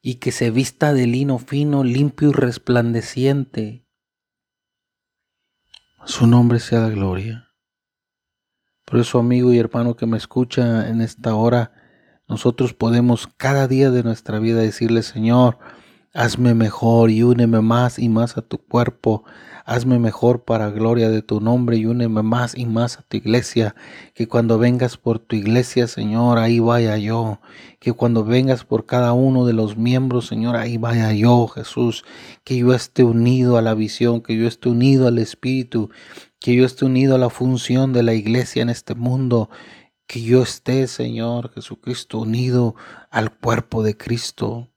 y 0.00 0.14
que 0.14 0.32
se 0.32 0.50
vista 0.50 0.94
de 0.94 1.06
lino 1.06 1.38
fino, 1.38 1.84
limpio 1.84 2.30
y 2.30 2.32
resplandeciente. 2.32 3.84
Su 6.06 6.26
nombre 6.26 6.60
sea 6.60 6.80
la 6.80 6.88
gloria. 6.88 7.51
Por 8.92 9.00
eso, 9.00 9.18
amigo 9.18 9.54
y 9.54 9.58
hermano 9.58 9.96
que 9.96 10.04
me 10.04 10.18
escucha 10.18 10.86
en 10.86 11.00
esta 11.00 11.34
hora, 11.34 11.72
nosotros 12.28 12.74
podemos 12.74 13.26
cada 13.38 13.66
día 13.66 13.90
de 13.90 14.02
nuestra 14.02 14.38
vida 14.38 14.60
decirle, 14.60 15.02
Señor, 15.02 15.56
hazme 16.12 16.52
mejor 16.52 17.10
y 17.10 17.22
úneme 17.22 17.62
más 17.62 17.98
y 17.98 18.10
más 18.10 18.36
a 18.36 18.42
tu 18.42 18.58
cuerpo, 18.58 19.24
hazme 19.64 19.98
mejor 19.98 20.44
para 20.44 20.70
gloria 20.70 21.08
de 21.10 21.22
tu 21.22 21.40
nombre 21.40 21.76
y 21.76 21.86
úneme 21.86 22.22
más 22.22 22.56
y 22.56 22.66
más 22.66 22.98
a 22.98 23.02
tu 23.02 23.16
iglesia, 23.16 23.74
que 24.14 24.28
cuando 24.28 24.58
vengas 24.58 24.96
por 24.96 25.18
tu 25.18 25.36
iglesia, 25.36 25.86
Señor, 25.86 26.38
ahí 26.38 26.60
vaya 26.60 26.96
yo, 26.98 27.40
que 27.78 27.92
cuando 27.92 28.24
vengas 28.24 28.64
por 28.64 28.86
cada 28.86 29.12
uno 29.12 29.46
de 29.46 29.52
los 29.52 29.76
miembros, 29.76 30.26
Señor, 30.26 30.56
ahí 30.56 30.78
vaya 30.78 31.12
yo, 31.12 31.46
Jesús, 31.48 32.04
que 32.44 32.56
yo 32.58 32.74
esté 32.74 33.04
unido 33.04 33.56
a 33.56 33.62
la 33.62 33.74
visión, 33.74 34.20
que 34.20 34.36
yo 34.36 34.46
esté 34.46 34.68
unido 34.68 35.08
al 35.08 35.18
Espíritu, 35.18 35.90
que 36.40 36.54
yo 36.54 36.64
esté 36.64 36.84
unido 36.84 37.14
a 37.14 37.18
la 37.18 37.30
función 37.30 37.92
de 37.92 38.02
la 38.02 38.14
iglesia 38.14 38.62
en 38.62 38.68
este 38.68 38.94
mundo, 38.94 39.48
que 40.06 40.22
yo 40.22 40.42
esté, 40.42 40.88
Señor 40.88 41.52
Jesucristo, 41.54 42.18
unido 42.18 42.74
al 43.10 43.34
cuerpo 43.34 43.82
de 43.82 43.96
Cristo. 43.96 44.71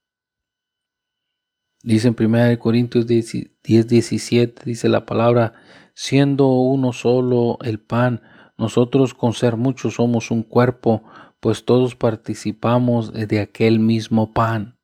Dice 1.85 2.07
en 2.07 2.15
1 2.19 2.57
Corintios 2.57 3.05
10, 3.05 3.51
17, 3.61 4.63
dice 4.65 4.89
la 4.89 5.05
palabra, 5.05 5.53
siendo 5.93 6.47
uno 6.47 6.93
solo 6.93 7.59
el 7.61 7.79
pan, 7.79 8.23
nosotros 8.57 9.13
con 9.13 9.33
ser 9.33 9.55
muchos 9.55 9.93
somos 9.93 10.31
un 10.31 10.41
cuerpo, 10.41 11.03
pues 11.39 11.63
todos 11.63 11.95
participamos 11.95 13.13
de 13.13 13.39
aquel 13.39 13.77
mismo 13.77 14.33
pan. 14.33 14.79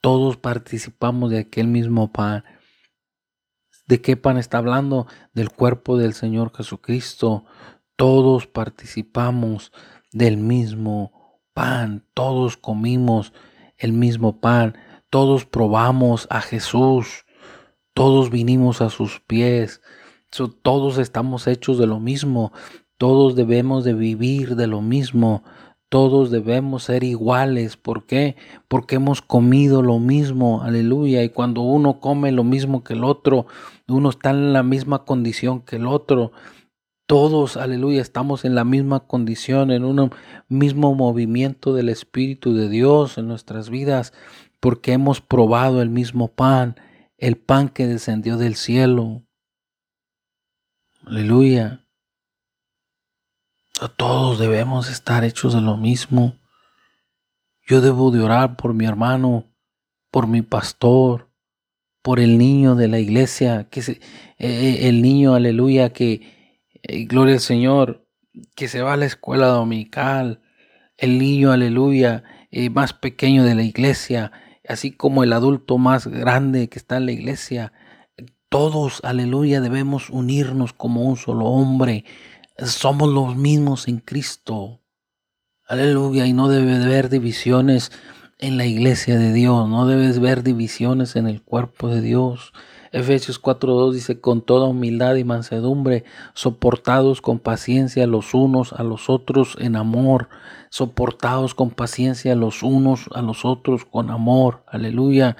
Todos 0.00 0.36
participamos 0.36 1.32
de 1.32 1.40
aquel 1.40 1.66
mismo 1.66 2.12
pan. 2.12 2.44
¿De 3.88 4.00
qué 4.00 4.16
pan 4.16 4.38
está 4.38 4.58
hablando? 4.58 5.08
Del 5.32 5.50
cuerpo 5.50 5.96
del 5.96 6.14
Señor 6.14 6.52
Jesucristo. 6.54 7.44
Todos 7.96 8.46
participamos 8.46 9.72
del 10.12 10.36
mismo 10.36 11.40
pan. 11.54 12.06
Todos 12.14 12.56
comimos 12.56 13.32
el 13.78 13.92
mismo 13.92 14.40
pan. 14.40 14.76
Todos 15.14 15.46
probamos 15.46 16.26
a 16.28 16.40
Jesús, 16.40 17.24
todos 17.92 18.30
vinimos 18.30 18.80
a 18.80 18.90
sus 18.90 19.20
pies, 19.20 19.80
todos 20.62 20.98
estamos 20.98 21.46
hechos 21.46 21.78
de 21.78 21.86
lo 21.86 22.00
mismo, 22.00 22.52
todos 22.98 23.36
debemos 23.36 23.84
de 23.84 23.94
vivir 23.94 24.56
de 24.56 24.66
lo 24.66 24.80
mismo, 24.80 25.44
todos 25.88 26.32
debemos 26.32 26.82
ser 26.82 27.04
iguales. 27.04 27.76
¿Por 27.76 28.06
qué? 28.06 28.34
Porque 28.66 28.96
hemos 28.96 29.22
comido 29.22 29.82
lo 29.82 30.00
mismo, 30.00 30.64
aleluya. 30.64 31.22
Y 31.22 31.28
cuando 31.28 31.60
uno 31.60 32.00
come 32.00 32.32
lo 32.32 32.42
mismo 32.42 32.82
que 32.82 32.94
el 32.94 33.04
otro, 33.04 33.46
uno 33.86 34.10
está 34.10 34.30
en 34.30 34.52
la 34.52 34.64
misma 34.64 35.04
condición 35.04 35.60
que 35.60 35.76
el 35.76 35.86
otro. 35.86 36.32
Todos, 37.06 37.56
aleluya, 37.56 38.00
estamos 38.00 38.44
en 38.44 38.56
la 38.56 38.64
misma 38.64 39.06
condición, 39.06 39.70
en 39.70 39.84
un 39.84 40.10
mismo 40.48 40.92
movimiento 40.96 41.72
del 41.72 41.90
Espíritu 41.90 42.52
de 42.52 42.68
Dios 42.68 43.16
en 43.16 43.28
nuestras 43.28 43.70
vidas 43.70 44.12
porque 44.64 44.94
hemos 44.94 45.20
probado 45.20 45.82
el 45.82 45.90
mismo 45.90 46.28
pan, 46.28 46.80
el 47.18 47.36
pan 47.36 47.68
que 47.68 47.86
descendió 47.86 48.38
del 48.38 48.54
cielo. 48.54 49.22
Aleluya. 51.04 51.86
Todos 53.98 54.38
debemos 54.38 54.88
estar 54.88 55.22
hechos 55.22 55.52
de 55.52 55.60
lo 55.60 55.76
mismo. 55.76 56.38
Yo 57.66 57.82
debo 57.82 58.10
de 58.10 58.22
orar 58.22 58.56
por 58.56 58.72
mi 58.72 58.86
hermano, 58.86 59.52
por 60.10 60.26
mi 60.28 60.40
pastor, 60.40 61.30
por 62.00 62.18
el 62.18 62.38
niño 62.38 62.74
de 62.74 62.88
la 62.88 62.98
iglesia, 62.98 63.68
que 63.68 63.82
se, 63.82 64.00
eh, 64.38 64.88
el 64.88 65.02
niño, 65.02 65.34
aleluya, 65.34 65.92
que, 65.92 66.56
eh, 66.82 67.04
gloria 67.04 67.34
al 67.34 67.40
Señor, 67.40 68.08
que 68.56 68.68
se 68.68 68.80
va 68.80 68.94
a 68.94 68.96
la 68.96 69.04
escuela 69.04 69.48
dominical, 69.48 70.40
el 70.96 71.18
niño, 71.18 71.52
aleluya, 71.52 72.24
eh, 72.50 72.70
más 72.70 72.94
pequeño 72.94 73.44
de 73.44 73.56
la 73.56 73.62
iglesia, 73.62 74.32
así 74.68 74.92
como 74.92 75.24
el 75.24 75.32
adulto 75.32 75.78
más 75.78 76.06
grande 76.06 76.68
que 76.68 76.78
está 76.78 76.96
en 76.96 77.06
la 77.06 77.12
iglesia. 77.12 77.72
Todos, 78.48 79.00
aleluya, 79.04 79.60
debemos 79.60 80.10
unirnos 80.10 80.72
como 80.72 81.02
un 81.02 81.16
solo 81.16 81.46
hombre. 81.46 82.04
Somos 82.58 83.12
los 83.12 83.36
mismos 83.36 83.88
en 83.88 83.98
Cristo. 83.98 84.80
Aleluya, 85.66 86.26
y 86.26 86.32
no 86.32 86.48
debe 86.48 86.76
haber 86.76 87.08
divisiones 87.08 87.90
en 88.38 88.58
la 88.58 88.66
iglesia 88.66 89.18
de 89.18 89.32
Dios, 89.32 89.68
no 89.68 89.86
debes 89.86 90.18
ver 90.18 90.42
divisiones 90.42 91.16
en 91.16 91.26
el 91.26 91.42
cuerpo 91.42 91.88
de 91.88 92.00
Dios. 92.00 92.52
Efesios 92.92 93.40
4.2 93.40 93.92
dice, 93.92 94.20
con 94.20 94.42
toda 94.42 94.68
humildad 94.68 95.16
y 95.16 95.24
mansedumbre, 95.24 96.04
soportados 96.34 97.20
con 97.20 97.38
paciencia 97.38 98.06
los 98.06 98.34
unos 98.34 98.72
a 98.72 98.82
los 98.82 99.08
otros 99.08 99.56
en 99.58 99.74
amor, 99.74 100.28
soportados 100.74 101.54
con 101.54 101.70
paciencia 101.70 102.34
los 102.34 102.64
unos 102.64 103.08
a 103.14 103.22
los 103.22 103.44
otros 103.44 103.84
con 103.84 104.10
amor. 104.10 104.64
Aleluya. 104.66 105.36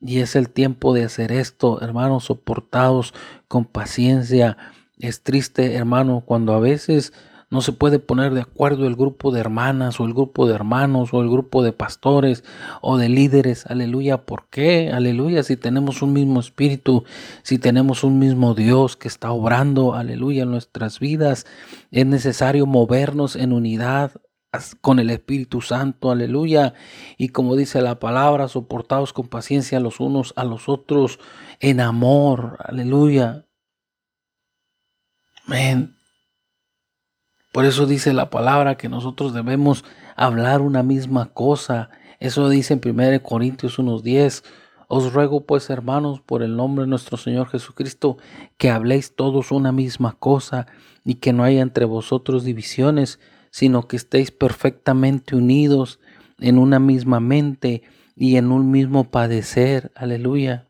Y 0.00 0.20
es 0.20 0.36
el 0.36 0.48
tiempo 0.48 0.94
de 0.94 1.02
hacer 1.02 1.32
esto, 1.32 1.82
hermanos, 1.82 2.26
soportados 2.26 3.12
con 3.48 3.64
paciencia. 3.64 4.56
Es 5.00 5.24
triste, 5.24 5.74
hermano, 5.74 6.22
cuando 6.24 6.54
a 6.54 6.60
veces 6.60 7.12
no 7.50 7.62
se 7.62 7.72
puede 7.72 7.98
poner 7.98 8.32
de 8.32 8.42
acuerdo 8.42 8.86
el 8.86 8.94
grupo 8.94 9.32
de 9.32 9.40
hermanas 9.40 9.98
o 9.98 10.04
el 10.04 10.14
grupo 10.14 10.46
de 10.46 10.54
hermanos 10.54 11.12
o 11.12 11.20
el 11.20 11.28
grupo 11.28 11.64
de 11.64 11.72
pastores 11.72 12.44
o 12.80 12.96
de 12.96 13.08
líderes. 13.08 13.66
Aleluya. 13.66 14.18
¿Por 14.18 14.46
qué? 14.50 14.92
Aleluya. 14.92 15.42
Si 15.42 15.56
tenemos 15.56 16.00
un 16.00 16.12
mismo 16.12 16.38
espíritu, 16.38 17.02
si 17.42 17.58
tenemos 17.58 18.04
un 18.04 18.20
mismo 18.20 18.54
Dios 18.54 18.96
que 18.96 19.08
está 19.08 19.32
obrando, 19.32 19.94
aleluya, 19.94 20.44
en 20.44 20.52
nuestras 20.52 21.00
vidas, 21.00 21.44
es 21.90 22.06
necesario 22.06 22.66
movernos 22.66 23.34
en 23.34 23.52
unidad 23.52 24.12
con 24.80 24.98
el 24.98 25.10
Espíritu 25.10 25.60
Santo, 25.60 26.10
aleluya. 26.10 26.74
Y 27.16 27.28
como 27.28 27.56
dice 27.56 27.80
la 27.80 27.98
palabra, 27.98 28.48
soportados 28.48 29.12
con 29.12 29.28
paciencia 29.28 29.80
los 29.80 30.00
unos 30.00 30.32
a 30.36 30.44
los 30.44 30.68
otros 30.68 31.18
en 31.60 31.80
amor, 31.80 32.58
aleluya. 32.60 33.46
Amén. 35.46 35.96
Por 37.52 37.64
eso 37.64 37.86
dice 37.86 38.12
la 38.12 38.28
palabra 38.28 38.76
que 38.76 38.88
nosotros 38.88 39.32
debemos 39.32 39.84
hablar 40.14 40.60
una 40.60 40.82
misma 40.82 41.32
cosa. 41.32 41.88
Eso 42.20 42.48
dice 42.48 42.74
en 42.74 42.80
1 42.84 43.22
Corintios 43.22 43.78
1.10. 43.78 44.44
Os 44.88 45.12
ruego 45.12 45.46
pues, 45.46 45.70
hermanos, 45.70 46.20
por 46.20 46.42
el 46.42 46.56
nombre 46.56 46.84
de 46.84 46.90
nuestro 46.90 47.16
Señor 47.16 47.48
Jesucristo, 47.48 48.18
que 48.56 48.70
habléis 48.70 49.16
todos 49.16 49.50
una 49.50 49.72
misma 49.72 50.16
cosa 50.18 50.66
y 51.04 51.14
que 51.14 51.32
no 51.32 51.44
haya 51.44 51.62
entre 51.62 51.84
vosotros 51.84 52.44
divisiones, 52.44 53.18
sino 53.56 53.88
que 53.88 53.96
estéis 53.96 54.32
perfectamente 54.32 55.34
unidos 55.34 55.98
en 56.38 56.58
una 56.58 56.78
misma 56.78 57.20
mente 57.20 57.84
y 58.14 58.36
en 58.36 58.52
un 58.52 58.70
mismo 58.70 59.10
padecer. 59.10 59.92
Aleluya 59.94 60.68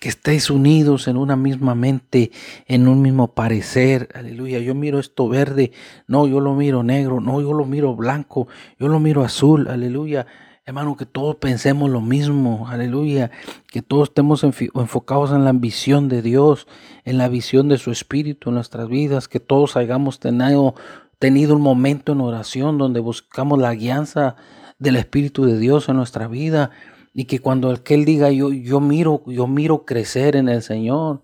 que 0.00 0.08
estéis 0.08 0.50
unidos 0.50 1.06
en 1.08 1.16
una 1.16 1.36
misma 1.36 1.76
mente, 1.76 2.32
en 2.66 2.88
un 2.88 3.02
mismo 3.02 3.34
parecer. 3.34 4.08
Aleluya. 4.14 4.58
Yo 4.58 4.74
miro 4.74 4.98
esto 4.98 5.28
verde, 5.28 5.72
no, 6.06 6.26
yo 6.26 6.40
lo 6.40 6.54
miro 6.54 6.82
negro, 6.82 7.20
no, 7.20 7.40
yo 7.40 7.52
lo 7.52 7.64
miro 7.64 7.94
blanco, 7.96 8.48
yo 8.78 8.88
lo 8.88 8.98
miro 8.98 9.22
azul. 9.22 9.68
Aleluya. 9.68 10.26
Hermano, 10.68 10.98
que 10.98 11.06
todos 11.06 11.36
pensemos 11.36 11.88
lo 11.88 12.02
mismo, 12.02 12.68
aleluya, 12.68 13.30
que 13.68 13.80
todos 13.80 14.10
estemos 14.10 14.44
enfocados 14.44 15.30
en 15.32 15.42
la 15.42 15.52
visión 15.52 16.10
de 16.10 16.20
Dios, 16.20 16.66
en 17.06 17.16
la 17.16 17.30
visión 17.30 17.70
de 17.70 17.78
su 17.78 17.90
Espíritu 17.90 18.50
en 18.50 18.56
nuestras 18.56 18.86
vidas, 18.86 19.28
que 19.28 19.40
todos 19.40 19.78
hayamos 19.78 20.20
tenido, 20.20 20.74
un 21.22 21.60
momento 21.62 22.12
en 22.12 22.20
oración 22.20 22.76
donde 22.76 23.00
buscamos 23.00 23.58
la 23.58 23.74
guianza 23.74 24.36
del 24.78 24.96
Espíritu 24.96 25.46
de 25.46 25.58
Dios 25.58 25.88
en 25.88 25.96
nuestra 25.96 26.28
vida, 26.28 26.70
y 27.14 27.24
que 27.24 27.38
cuando 27.38 27.70
aquel 27.70 28.04
diga 28.04 28.30
yo 28.30 28.50
miro, 28.78 29.22
yo 29.24 29.46
miro 29.46 29.86
crecer 29.86 30.36
en 30.36 30.50
el 30.50 30.60
Señor. 30.60 31.22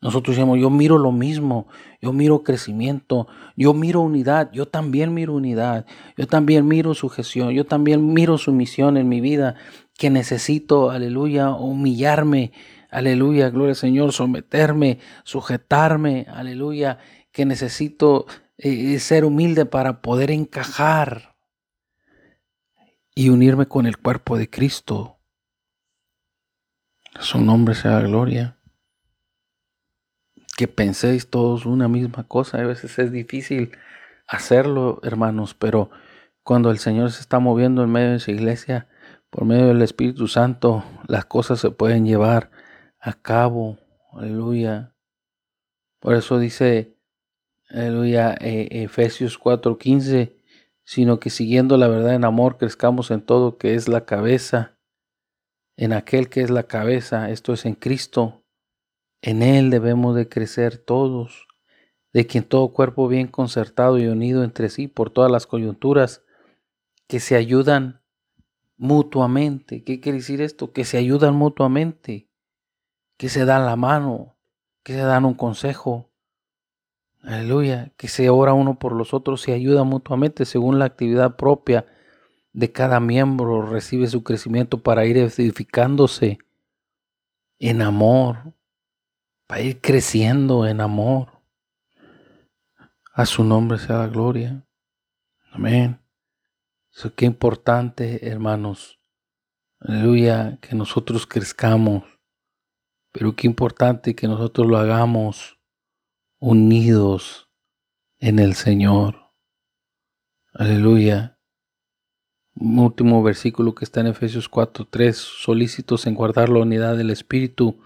Nosotros 0.00 0.36
decimos, 0.36 0.60
yo 0.60 0.70
miro 0.70 0.96
lo 0.96 1.10
mismo, 1.10 1.66
yo 2.00 2.12
miro 2.12 2.44
crecimiento, 2.44 3.26
yo 3.56 3.74
miro 3.74 4.00
unidad, 4.00 4.48
yo 4.52 4.66
también 4.66 5.12
miro 5.12 5.34
unidad, 5.34 5.86
yo 6.16 6.28
también 6.28 6.68
miro 6.68 6.94
sujeción, 6.94 7.50
yo 7.50 7.66
también 7.66 8.12
miro 8.12 8.38
su 8.38 8.52
misión 8.52 8.96
en 8.96 9.08
mi 9.08 9.20
vida, 9.20 9.56
que 9.96 10.10
necesito, 10.10 10.90
aleluya, 10.92 11.50
humillarme, 11.50 12.52
aleluya, 12.90 13.50
gloria 13.50 13.70
al 13.70 13.76
Señor, 13.76 14.12
someterme, 14.12 15.00
sujetarme, 15.24 16.26
aleluya, 16.32 16.98
que 17.32 17.44
necesito 17.44 18.26
eh, 18.56 19.00
ser 19.00 19.24
humilde 19.24 19.66
para 19.66 20.00
poder 20.00 20.30
encajar 20.30 21.34
y 23.16 23.30
unirme 23.30 23.66
con 23.66 23.86
el 23.86 23.98
cuerpo 23.98 24.38
de 24.38 24.48
Cristo. 24.48 25.18
Su 27.18 27.40
nombre 27.40 27.74
sea 27.74 27.98
gloria. 27.98 28.57
Que 30.58 30.66
penséis 30.66 31.30
todos 31.30 31.66
una 31.66 31.86
misma 31.86 32.24
cosa. 32.26 32.58
A 32.58 32.66
veces 32.66 32.98
es 32.98 33.12
difícil 33.12 33.70
hacerlo, 34.26 34.98
hermanos, 35.04 35.54
pero 35.54 35.88
cuando 36.42 36.72
el 36.72 36.78
Señor 36.78 37.12
se 37.12 37.20
está 37.20 37.38
moviendo 37.38 37.84
en 37.84 37.92
medio 37.92 38.10
de 38.10 38.18
su 38.18 38.32
iglesia, 38.32 38.88
por 39.30 39.44
medio 39.44 39.68
del 39.68 39.82
Espíritu 39.82 40.26
Santo, 40.26 40.82
las 41.06 41.26
cosas 41.26 41.60
se 41.60 41.70
pueden 41.70 42.04
llevar 42.04 42.50
a 42.98 43.12
cabo. 43.12 43.78
Aleluya. 44.12 44.96
Por 46.00 46.16
eso 46.16 46.40
dice 46.40 46.96
aleluya, 47.70 48.34
eh, 48.40 48.82
Efesios 48.82 49.38
4:15, 49.38 50.34
sino 50.82 51.20
que 51.20 51.30
siguiendo 51.30 51.76
la 51.76 51.86
verdad 51.86 52.16
en 52.16 52.24
amor 52.24 52.58
crezcamos 52.58 53.12
en 53.12 53.22
todo 53.22 53.58
que 53.58 53.76
es 53.76 53.86
la 53.86 54.06
cabeza, 54.06 54.76
en 55.76 55.92
aquel 55.92 56.28
que 56.28 56.40
es 56.40 56.50
la 56.50 56.64
cabeza, 56.64 57.30
esto 57.30 57.52
es 57.52 57.64
en 57.64 57.76
Cristo. 57.76 58.37
En 59.20 59.42
Él 59.42 59.70
debemos 59.70 60.14
de 60.14 60.28
crecer 60.28 60.78
todos, 60.78 61.48
de 62.12 62.26
quien 62.26 62.44
todo 62.44 62.72
cuerpo 62.72 63.08
bien 63.08 63.28
concertado 63.28 63.98
y 63.98 64.06
unido 64.06 64.44
entre 64.44 64.68
sí 64.68 64.88
por 64.88 65.10
todas 65.10 65.30
las 65.30 65.46
coyunturas, 65.46 66.24
que 67.06 67.20
se 67.20 67.36
ayudan 67.36 68.02
mutuamente. 68.76 69.82
¿Qué 69.82 70.00
quiere 70.00 70.18
decir 70.18 70.40
esto? 70.40 70.72
Que 70.72 70.84
se 70.84 70.98
ayudan 70.98 71.34
mutuamente, 71.34 72.28
que 73.16 73.28
se 73.28 73.44
dan 73.44 73.66
la 73.66 73.76
mano, 73.76 74.36
que 74.82 74.94
se 74.94 75.00
dan 75.00 75.24
un 75.24 75.34
consejo, 75.34 76.08
Aleluya, 77.22 77.92
que 77.96 78.08
se 78.08 78.30
ora 78.30 78.54
uno 78.54 78.78
por 78.78 78.92
los 78.92 79.12
otros, 79.12 79.42
se 79.42 79.52
ayuda 79.52 79.82
mutuamente 79.82 80.44
según 80.44 80.78
la 80.78 80.84
actividad 80.84 81.36
propia 81.36 81.84
de 82.52 82.72
cada 82.72 83.00
miembro, 83.00 83.62
recibe 83.62 84.06
su 84.06 84.22
crecimiento 84.22 84.82
para 84.82 85.04
ir 85.04 85.18
edificándose 85.18 86.38
en 87.58 87.82
amor, 87.82 88.54
para 89.48 89.62
ir 89.62 89.80
creciendo 89.80 90.66
en 90.66 90.80
amor. 90.80 91.42
A 93.14 93.26
su 93.26 93.42
nombre 93.42 93.78
sea 93.78 93.98
la 93.98 94.06
gloria. 94.06 94.64
Amén. 95.50 96.00
Eso 96.94 97.14
qué 97.14 97.24
importante, 97.24 98.28
hermanos. 98.28 99.00
Aleluya, 99.80 100.58
que 100.60 100.76
nosotros 100.76 101.26
crezcamos. 101.26 102.04
Pero 103.10 103.34
qué 103.34 103.46
importante 103.46 104.14
que 104.14 104.28
nosotros 104.28 104.66
lo 104.66 104.76
hagamos 104.76 105.58
unidos 106.38 107.48
en 108.18 108.38
el 108.38 108.54
Señor. 108.54 109.32
Aleluya. 110.52 111.40
último 112.54 113.22
versículo 113.22 113.74
que 113.74 113.86
está 113.86 114.00
en 114.00 114.08
Efesios 114.08 114.48
4:3, 114.50 115.16
solícitos 115.16 116.06
en 116.06 116.14
guardar 116.14 116.50
la 116.50 116.60
unidad 116.60 116.96
del 116.98 117.10
Espíritu 117.10 117.80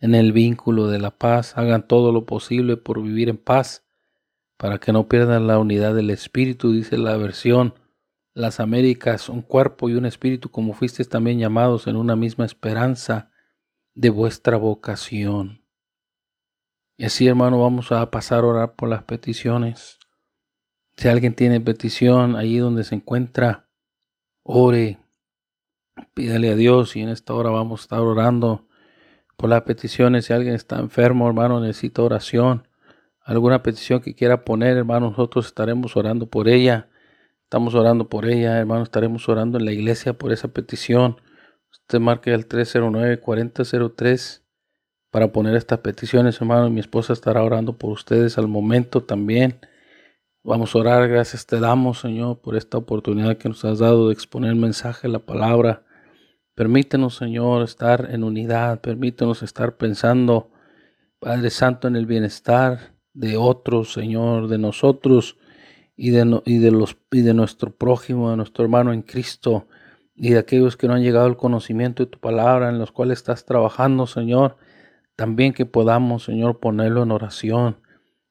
en 0.00 0.14
el 0.14 0.32
vínculo 0.32 0.88
de 0.88 0.98
la 0.98 1.10
paz, 1.10 1.56
hagan 1.56 1.86
todo 1.86 2.12
lo 2.12 2.24
posible 2.24 2.76
por 2.76 3.02
vivir 3.02 3.28
en 3.28 3.36
paz, 3.36 3.84
para 4.56 4.78
que 4.78 4.92
no 4.92 5.08
pierdan 5.08 5.46
la 5.46 5.58
unidad 5.58 5.94
del 5.94 6.10
Espíritu, 6.10 6.72
dice 6.72 6.98
la 6.98 7.16
versión. 7.16 7.74
Las 8.34 8.60
Américas, 8.60 9.28
un 9.28 9.42
cuerpo 9.42 9.88
y 9.88 9.94
un 9.94 10.06
espíritu, 10.06 10.50
como 10.50 10.72
fuisteis 10.72 11.08
también 11.08 11.40
llamados 11.40 11.88
en 11.88 11.96
una 11.96 12.14
misma 12.14 12.44
esperanza 12.44 13.32
de 13.94 14.10
vuestra 14.10 14.56
vocación. 14.56 15.64
Y 16.96 17.04
así, 17.04 17.26
hermano, 17.26 17.60
vamos 17.60 17.90
a 17.90 18.08
pasar 18.12 18.44
a 18.44 18.46
orar 18.46 18.74
por 18.76 18.88
las 18.88 19.02
peticiones. 19.02 19.98
Si 20.96 21.08
alguien 21.08 21.34
tiene 21.34 21.60
petición 21.60 22.36
allí 22.36 22.58
donde 22.58 22.84
se 22.84 22.94
encuentra, 22.94 23.68
ore, 24.44 25.00
pídale 26.14 26.50
a 26.50 26.54
Dios 26.54 26.94
y 26.94 27.00
en 27.00 27.08
esta 27.08 27.34
hora 27.34 27.50
vamos 27.50 27.80
a 27.80 27.82
estar 27.82 28.00
orando 28.00 28.67
por 29.38 29.48
las 29.48 29.62
peticiones. 29.62 30.26
Si 30.26 30.32
alguien 30.34 30.54
está 30.54 30.78
enfermo, 30.80 31.26
hermano, 31.26 31.60
necesita 31.60 32.02
oración, 32.02 32.66
alguna 33.22 33.62
petición 33.62 34.00
que 34.00 34.14
quiera 34.14 34.44
poner, 34.44 34.76
hermano, 34.76 35.10
nosotros 35.10 35.46
estaremos 35.46 35.96
orando 35.96 36.26
por 36.26 36.48
ella. 36.48 36.88
Estamos 37.44 37.74
orando 37.74 38.10
por 38.10 38.26
ella, 38.26 38.58
hermano, 38.58 38.82
estaremos 38.82 39.26
orando 39.28 39.56
en 39.58 39.64
la 39.64 39.72
iglesia 39.72 40.12
por 40.12 40.32
esa 40.32 40.48
petición. 40.48 41.16
Usted 41.70 42.00
marque 42.00 42.34
el 42.34 42.46
309 42.46 43.20
4003 43.20 44.44
para 45.10 45.32
poner 45.32 45.54
estas 45.54 45.78
peticiones, 45.78 46.40
hermano. 46.40 46.68
Mi 46.68 46.80
esposa 46.80 47.12
estará 47.12 47.42
orando 47.42 47.78
por 47.78 47.92
ustedes 47.92 48.38
al 48.38 48.48
momento 48.48 49.04
también. 49.04 49.60
Vamos 50.42 50.74
a 50.74 50.78
orar, 50.78 51.08
gracias 51.08 51.46
te 51.46 51.60
damos, 51.60 52.00
Señor, 52.00 52.40
por 52.40 52.56
esta 52.56 52.76
oportunidad 52.76 53.38
que 53.38 53.48
nos 53.48 53.64
has 53.64 53.78
dado 53.78 54.08
de 54.08 54.14
exponer 54.14 54.50
el 54.50 54.56
mensaje, 54.56 55.06
la 55.06 55.20
palabra. 55.20 55.84
Permítenos, 56.58 57.14
Señor, 57.14 57.62
estar 57.62 58.08
en 58.10 58.24
unidad, 58.24 58.80
permítenos 58.80 59.44
estar 59.44 59.76
pensando, 59.76 60.50
Padre 61.20 61.50
Santo, 61.50 61.86
en 61.86 61.94
el 61.94 62.04
bienestar 62.04 62.96
de 63.14 63.36
otros, 63.36 63.92
Señor, 63.92 64.48
de 64.48 64.58
nosotros 64.58 65.36
y 65.96 66.10
de, 66.10 66.40
y 66.46 66.58
de, 66.58 66.72
los, 66.72 66.96
y 67.12 67.20
de 67.20 67.32
nuestro 67.32 67.70
prójimo, 67.70 68.32
de 68.32 68.36
nuestro 68.38 68.64
hermano 68.64 68.92
en 68.92 69.02
Cristo 69.02 69.68
y 70.16 70.30
de 70.30 70.38
aquellos 70.40 70.76
que 70.76 70.88
no 70.88 70.94
han 70.94 71.02
llegado 71.04 71.26
al 71.26 71.36
conocimiento 71.36 72.04
de 72.04 72.10
tu 72.10 72.18
palabra, 72.18 72.70
en 72.70 72.80
los 72.80 72.90
cuales 72.90 73.18
estás 73.18 73.44
trabajando, 73.44 74.08
Señor. 74.08 74.56
También 75.14 75.52
que 75.52 75.64
podamos, 75.64 76.24
Señor, 76.24 76.58
ponerlo 76.58 77.04
en 77.04 77.12
oración. 77.12 77.76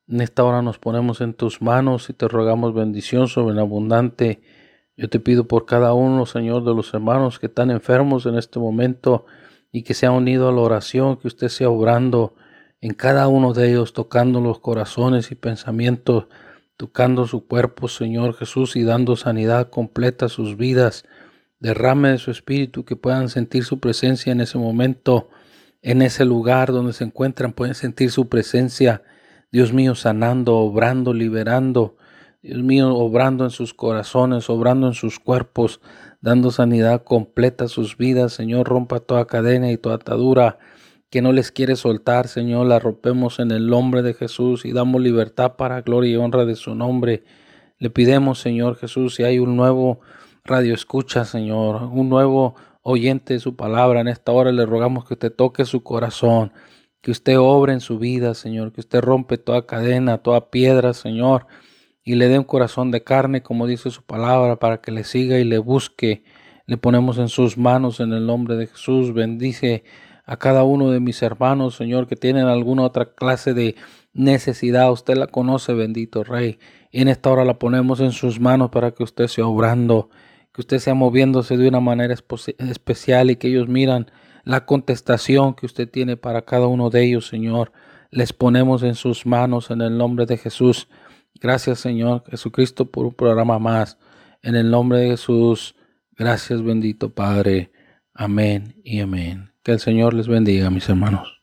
En 0.05 0.19
esta 0.19 0.43
hora 0.43 0.61
nos 0.61 0.79
ponemos 0.79 1.21
en 1.21 1.33
tus 1.33 1.61
manos 1.61 2.09
y 2.09 2.13
te 2.13 2.27
rogamos 2.27 2.73
bendición 2.73 3.29
sobre 3.29 3.53
el 3.53 3.59
abundante. 3.59 4.41
Yo 4.97 5.09
te 5.09 5.19
pido 5.19 5.47
por 5.47 5.65
cada 5.65 5.93
uno, 5.93 6.25
Señor, 6.25 6.65
de 6.65 6.73
los 6.73 6.93
hermanos 6.93 7.39
que 7.39 7.45
están 7.45 7.71
enfermos 7.71 8.25
en 8.25 8.35
este 8.35 8.59
momento 8.59 9.25
y 9.71 9.83
que 9.83 9.93
se 9.93 10.07
han 10.07 10.13
unido 10.13 10.49
a 10.49 10.51
la 10.51 10.61
oración, 10.61 11.17
que 11.17 11.27
usted 11.27 11.47
sea 11.47 11.69
obrando 11.69 12.35
en 12.81 12.93
cada 12.93 13.27
uno 13.27 13.53
de 13.53 13.69
ellos, 13.69 13.93
tocando 13.93 14.41
los 14.41 14.59
corazones 14.59 15.31
y 15.31 15.35
pensamientos, 15.35 16.25
tocando 16.75 17.25
su 17.27 17.47
cuerpo, 17.47 17.87
Señor 17.87 18.33
Jesús, 18.33 18.75
y 18.75 18.83
dando 18.83 19.15
sanidad 19.15 19.69
completa 19.69 20.25
a 20.25 20.29
sus 20.29 20.57
vidas. 20.57 21.05
Derrame 21.59 22.09
de 22.09 22.17
su 22.17 22.31
espíritu, 22.31 22.83
que 22.83 22.95
puedan 22.95 23.29
sentir 23.29 23.63
su 23.63 23.79
presencia 23.79 24.31
en 24.31 24.41
ese 24.41 24.57
momento 24.57 25.29
en 25.81 26.01
ese 26.01 26.25
lugar 26.25 26.71
donde 26.71 26.93
se 26.93 27.03
encuentran, 27.03 27.53
pueden 27.53 27.75
sentir 27.75 28.11
su 28.11 28.27
presencia, 28.27 29.03
Dios 29.51 29.73
mío, 29.73 29.95
sanando, 29.95 30.57
obrando, 30.57 31.13
liberando, 31.13 31.95
Dios 32.43 32.61
mío, 32.61 32.95
obrando 32.95 33.45
en 33.45 33.49
sus 33.49 33.73
corazones, 33.73 34.49
obrando 34.49 34.87
en 34.87 34.93
sus 34.93 35.19
cuerpos, 35.19 35.81
dando 36.21 36.51
sanidad 36.51 37.03
completa 37.03 37.65
a 37.65 37.67
sus 37.67 37.97
vidas, 37.97 38.33
Señor, 38.33 38.67
rompa 38.67 38.99
toda 38.99 39.25
cadena 39.25 39.71
y 39.71 39.77
toda 39.77 39.95
atadura 39.95 40.59
que 41.09 41.21
no 41.21 41.31
les 41.31 41.51
quiere 41.51 41.75
soltar, 41.75 42.27
Señor, 42.27 42.67
la 42.67 42.79
rompemos 42.79 43.39
en 43.39 43.51
el 43.51 43.67
nombre 43.67 44.03
de 44.03 44.13
Jesús 44.13 44.65
y 44.65 44.71
damos 44.71 45.01
libertad 45.01 45.55
para 45.55 45.81
gloria 45.81 46.11
y 46.11 46.15
honra 46.17 46.45
de 46.45 46.55
su 46.55 46.75
nombre. 46.75 47.23
Le 47.79 47.89
pidemos, 47.89 48.39
Señor 48.39 48.75
Jesús, 48.75 49.15
si 49.15 49.23
hay 49.23 49.39
un 49.39 49.55
nuevo 49.55 50.01
radio 50.43 50.73
escucha, 50.73 51.25
Señor, 51.25 51.83
un 51.83 52.07
nuevo 52.07 52.55
oyente 52.83 53.33
de 53.33 53.39
su 53.39 53.55
palabra, 53.55 54.01
en 54.01 54.09
esta 54.09 54.31
hora 54.31 54.51
le 54.51 54.65
rogamos 54.65 55.05
que 55.05 55.15
usted 55.15 55.33
toque 55.33 55.65
su 55.65 55.81
corazón, 55.81 56.53
que 57.01 57.11
usted 57.11 57.39
obre 57.39 57.73
en 57.73 57.81
su 57.81 57.97
vida, 57.99 58.33
Señor, 58.33 58.73
que 58.73 58.81
usted 58.81 59.01
rompe 59.01 59.37
toda 59.37 59.65
cadena, 59.65 60.19
toda 60.19 60.51
piedra, 60.51 60.93
Señor, 60.93 61.47
y 62.07 62.15
le 62.15 62.29
dé 62.29 62.39
un 62.39 62.45
corazón 62.45 62.89
de 62.89 63.03
carne, 63.03 63.43
como 63.43 63.67
dice 63.67 63.91
su 63.91 64.01
palabra, 64.01 64.55
para 64.55 64.79
que 64.79 64.91
le 64.91 65.03
siga 65.03 65.39
y 65.39 65.43
le 65.43 65.57
busque. 65.57 66.23
Le 66.65 66.77
ponemos 66.77 67.17
en 67.17 67.27
sus 67.27 67.57
manos 67.57 67.99
en 67.99 68.13
el 68.13 68.25
nombre 68.25 68.55
de 68.55 68.67
Jesús. 68.67 69.13
Bendice 69.13 69.83
a 70.25 70.37
cada 70.37 70.63
uno 70.63 70.89
de 70.89 71.01
mis 71.01 71.21
hermanos, 71.21 71.75
Señor, 71.75 72.07
que 72.07 72.15
tienen 72.15 72.45
alguna 72.45 72.83
otra 72.83 73.13
clase 73.13 73.53
de 73.53 73.75
necesidad. 74.13 74.89
Usted 74.89 75.17
la 75.17 75.27
conoce, 75.27 75.73
bendito 75.73 76.23
Rey. 76.23 76.59
Y 76.91 77.01
en 77.01 77.09
esta 77.09 77.29
hora 77.29 77.43
la 77.43 77.59
ponemos 77.59 77.99
en 77.99 78.13
sus 78.13 78.39
manos 78.39 78.69
para 78.69 78.91
que 78.91 79.03
usted 79.03 79.27
sea 79.27 79.45
obrando 79.45 80.09
que 80.57 80.61
usted 80.61 80.79
sea 80.79 80.95
moviéndose 80.95 81.55
de 81.55 81.67
una 81.67 81.79
manera 81.81 82.15
especial 82.15 83.29
y 83.29 83.35
que 83.35 83.47
ellos 83.47 83.67
miran 83.67 84.09
la 84.43 84.65
contestación 84.65 85.53
que 85.53 85.67
usted 85.67 85.87
tiene 85.87 86.17
para 86.17 86.41
cada 86.45 86.65
uno 86.65 86.89
de 86.89 87.03
ellos, 87.03 87.27
Señor. 87.27 87.71
Les 88.09 88.33
ponemos 88.33 88.81
en 88.81 88.95
sus 88.95 89.27
manos 89.27 89.69
en 89.69 89.81
el 89.81 89.99
nombre 89.99 90.25
de 90.25 90.37
Jesús. 90.37 90.87
Gracias, 91.39 91.79
Señor 91.79 92.23
Jesucristo, 92.29 92.89
por 92.89 93.05
un 93.05 93.13
programa 93.13 93.59
más. 93.59 93.97
En 94.41 94.55
el 94.55 94.69
nombre 94.69 94.99
de 94.99 95.09
Jesús, 95.09 95.75
gracias, 96.15 96.63
bendito 96.63 97.13
Padre. 97.13 97.71
Amén 98.13 98.75
y 98.83 98.99
amén. 98.99 99.51
Que 99.63 99.73
el 99.73 99.79
Señor 99.79 100.13
les 100.13 100.27
bendiga, 100.27 100.69
mis 100.69 100.87
hermanos. 100.89 101.36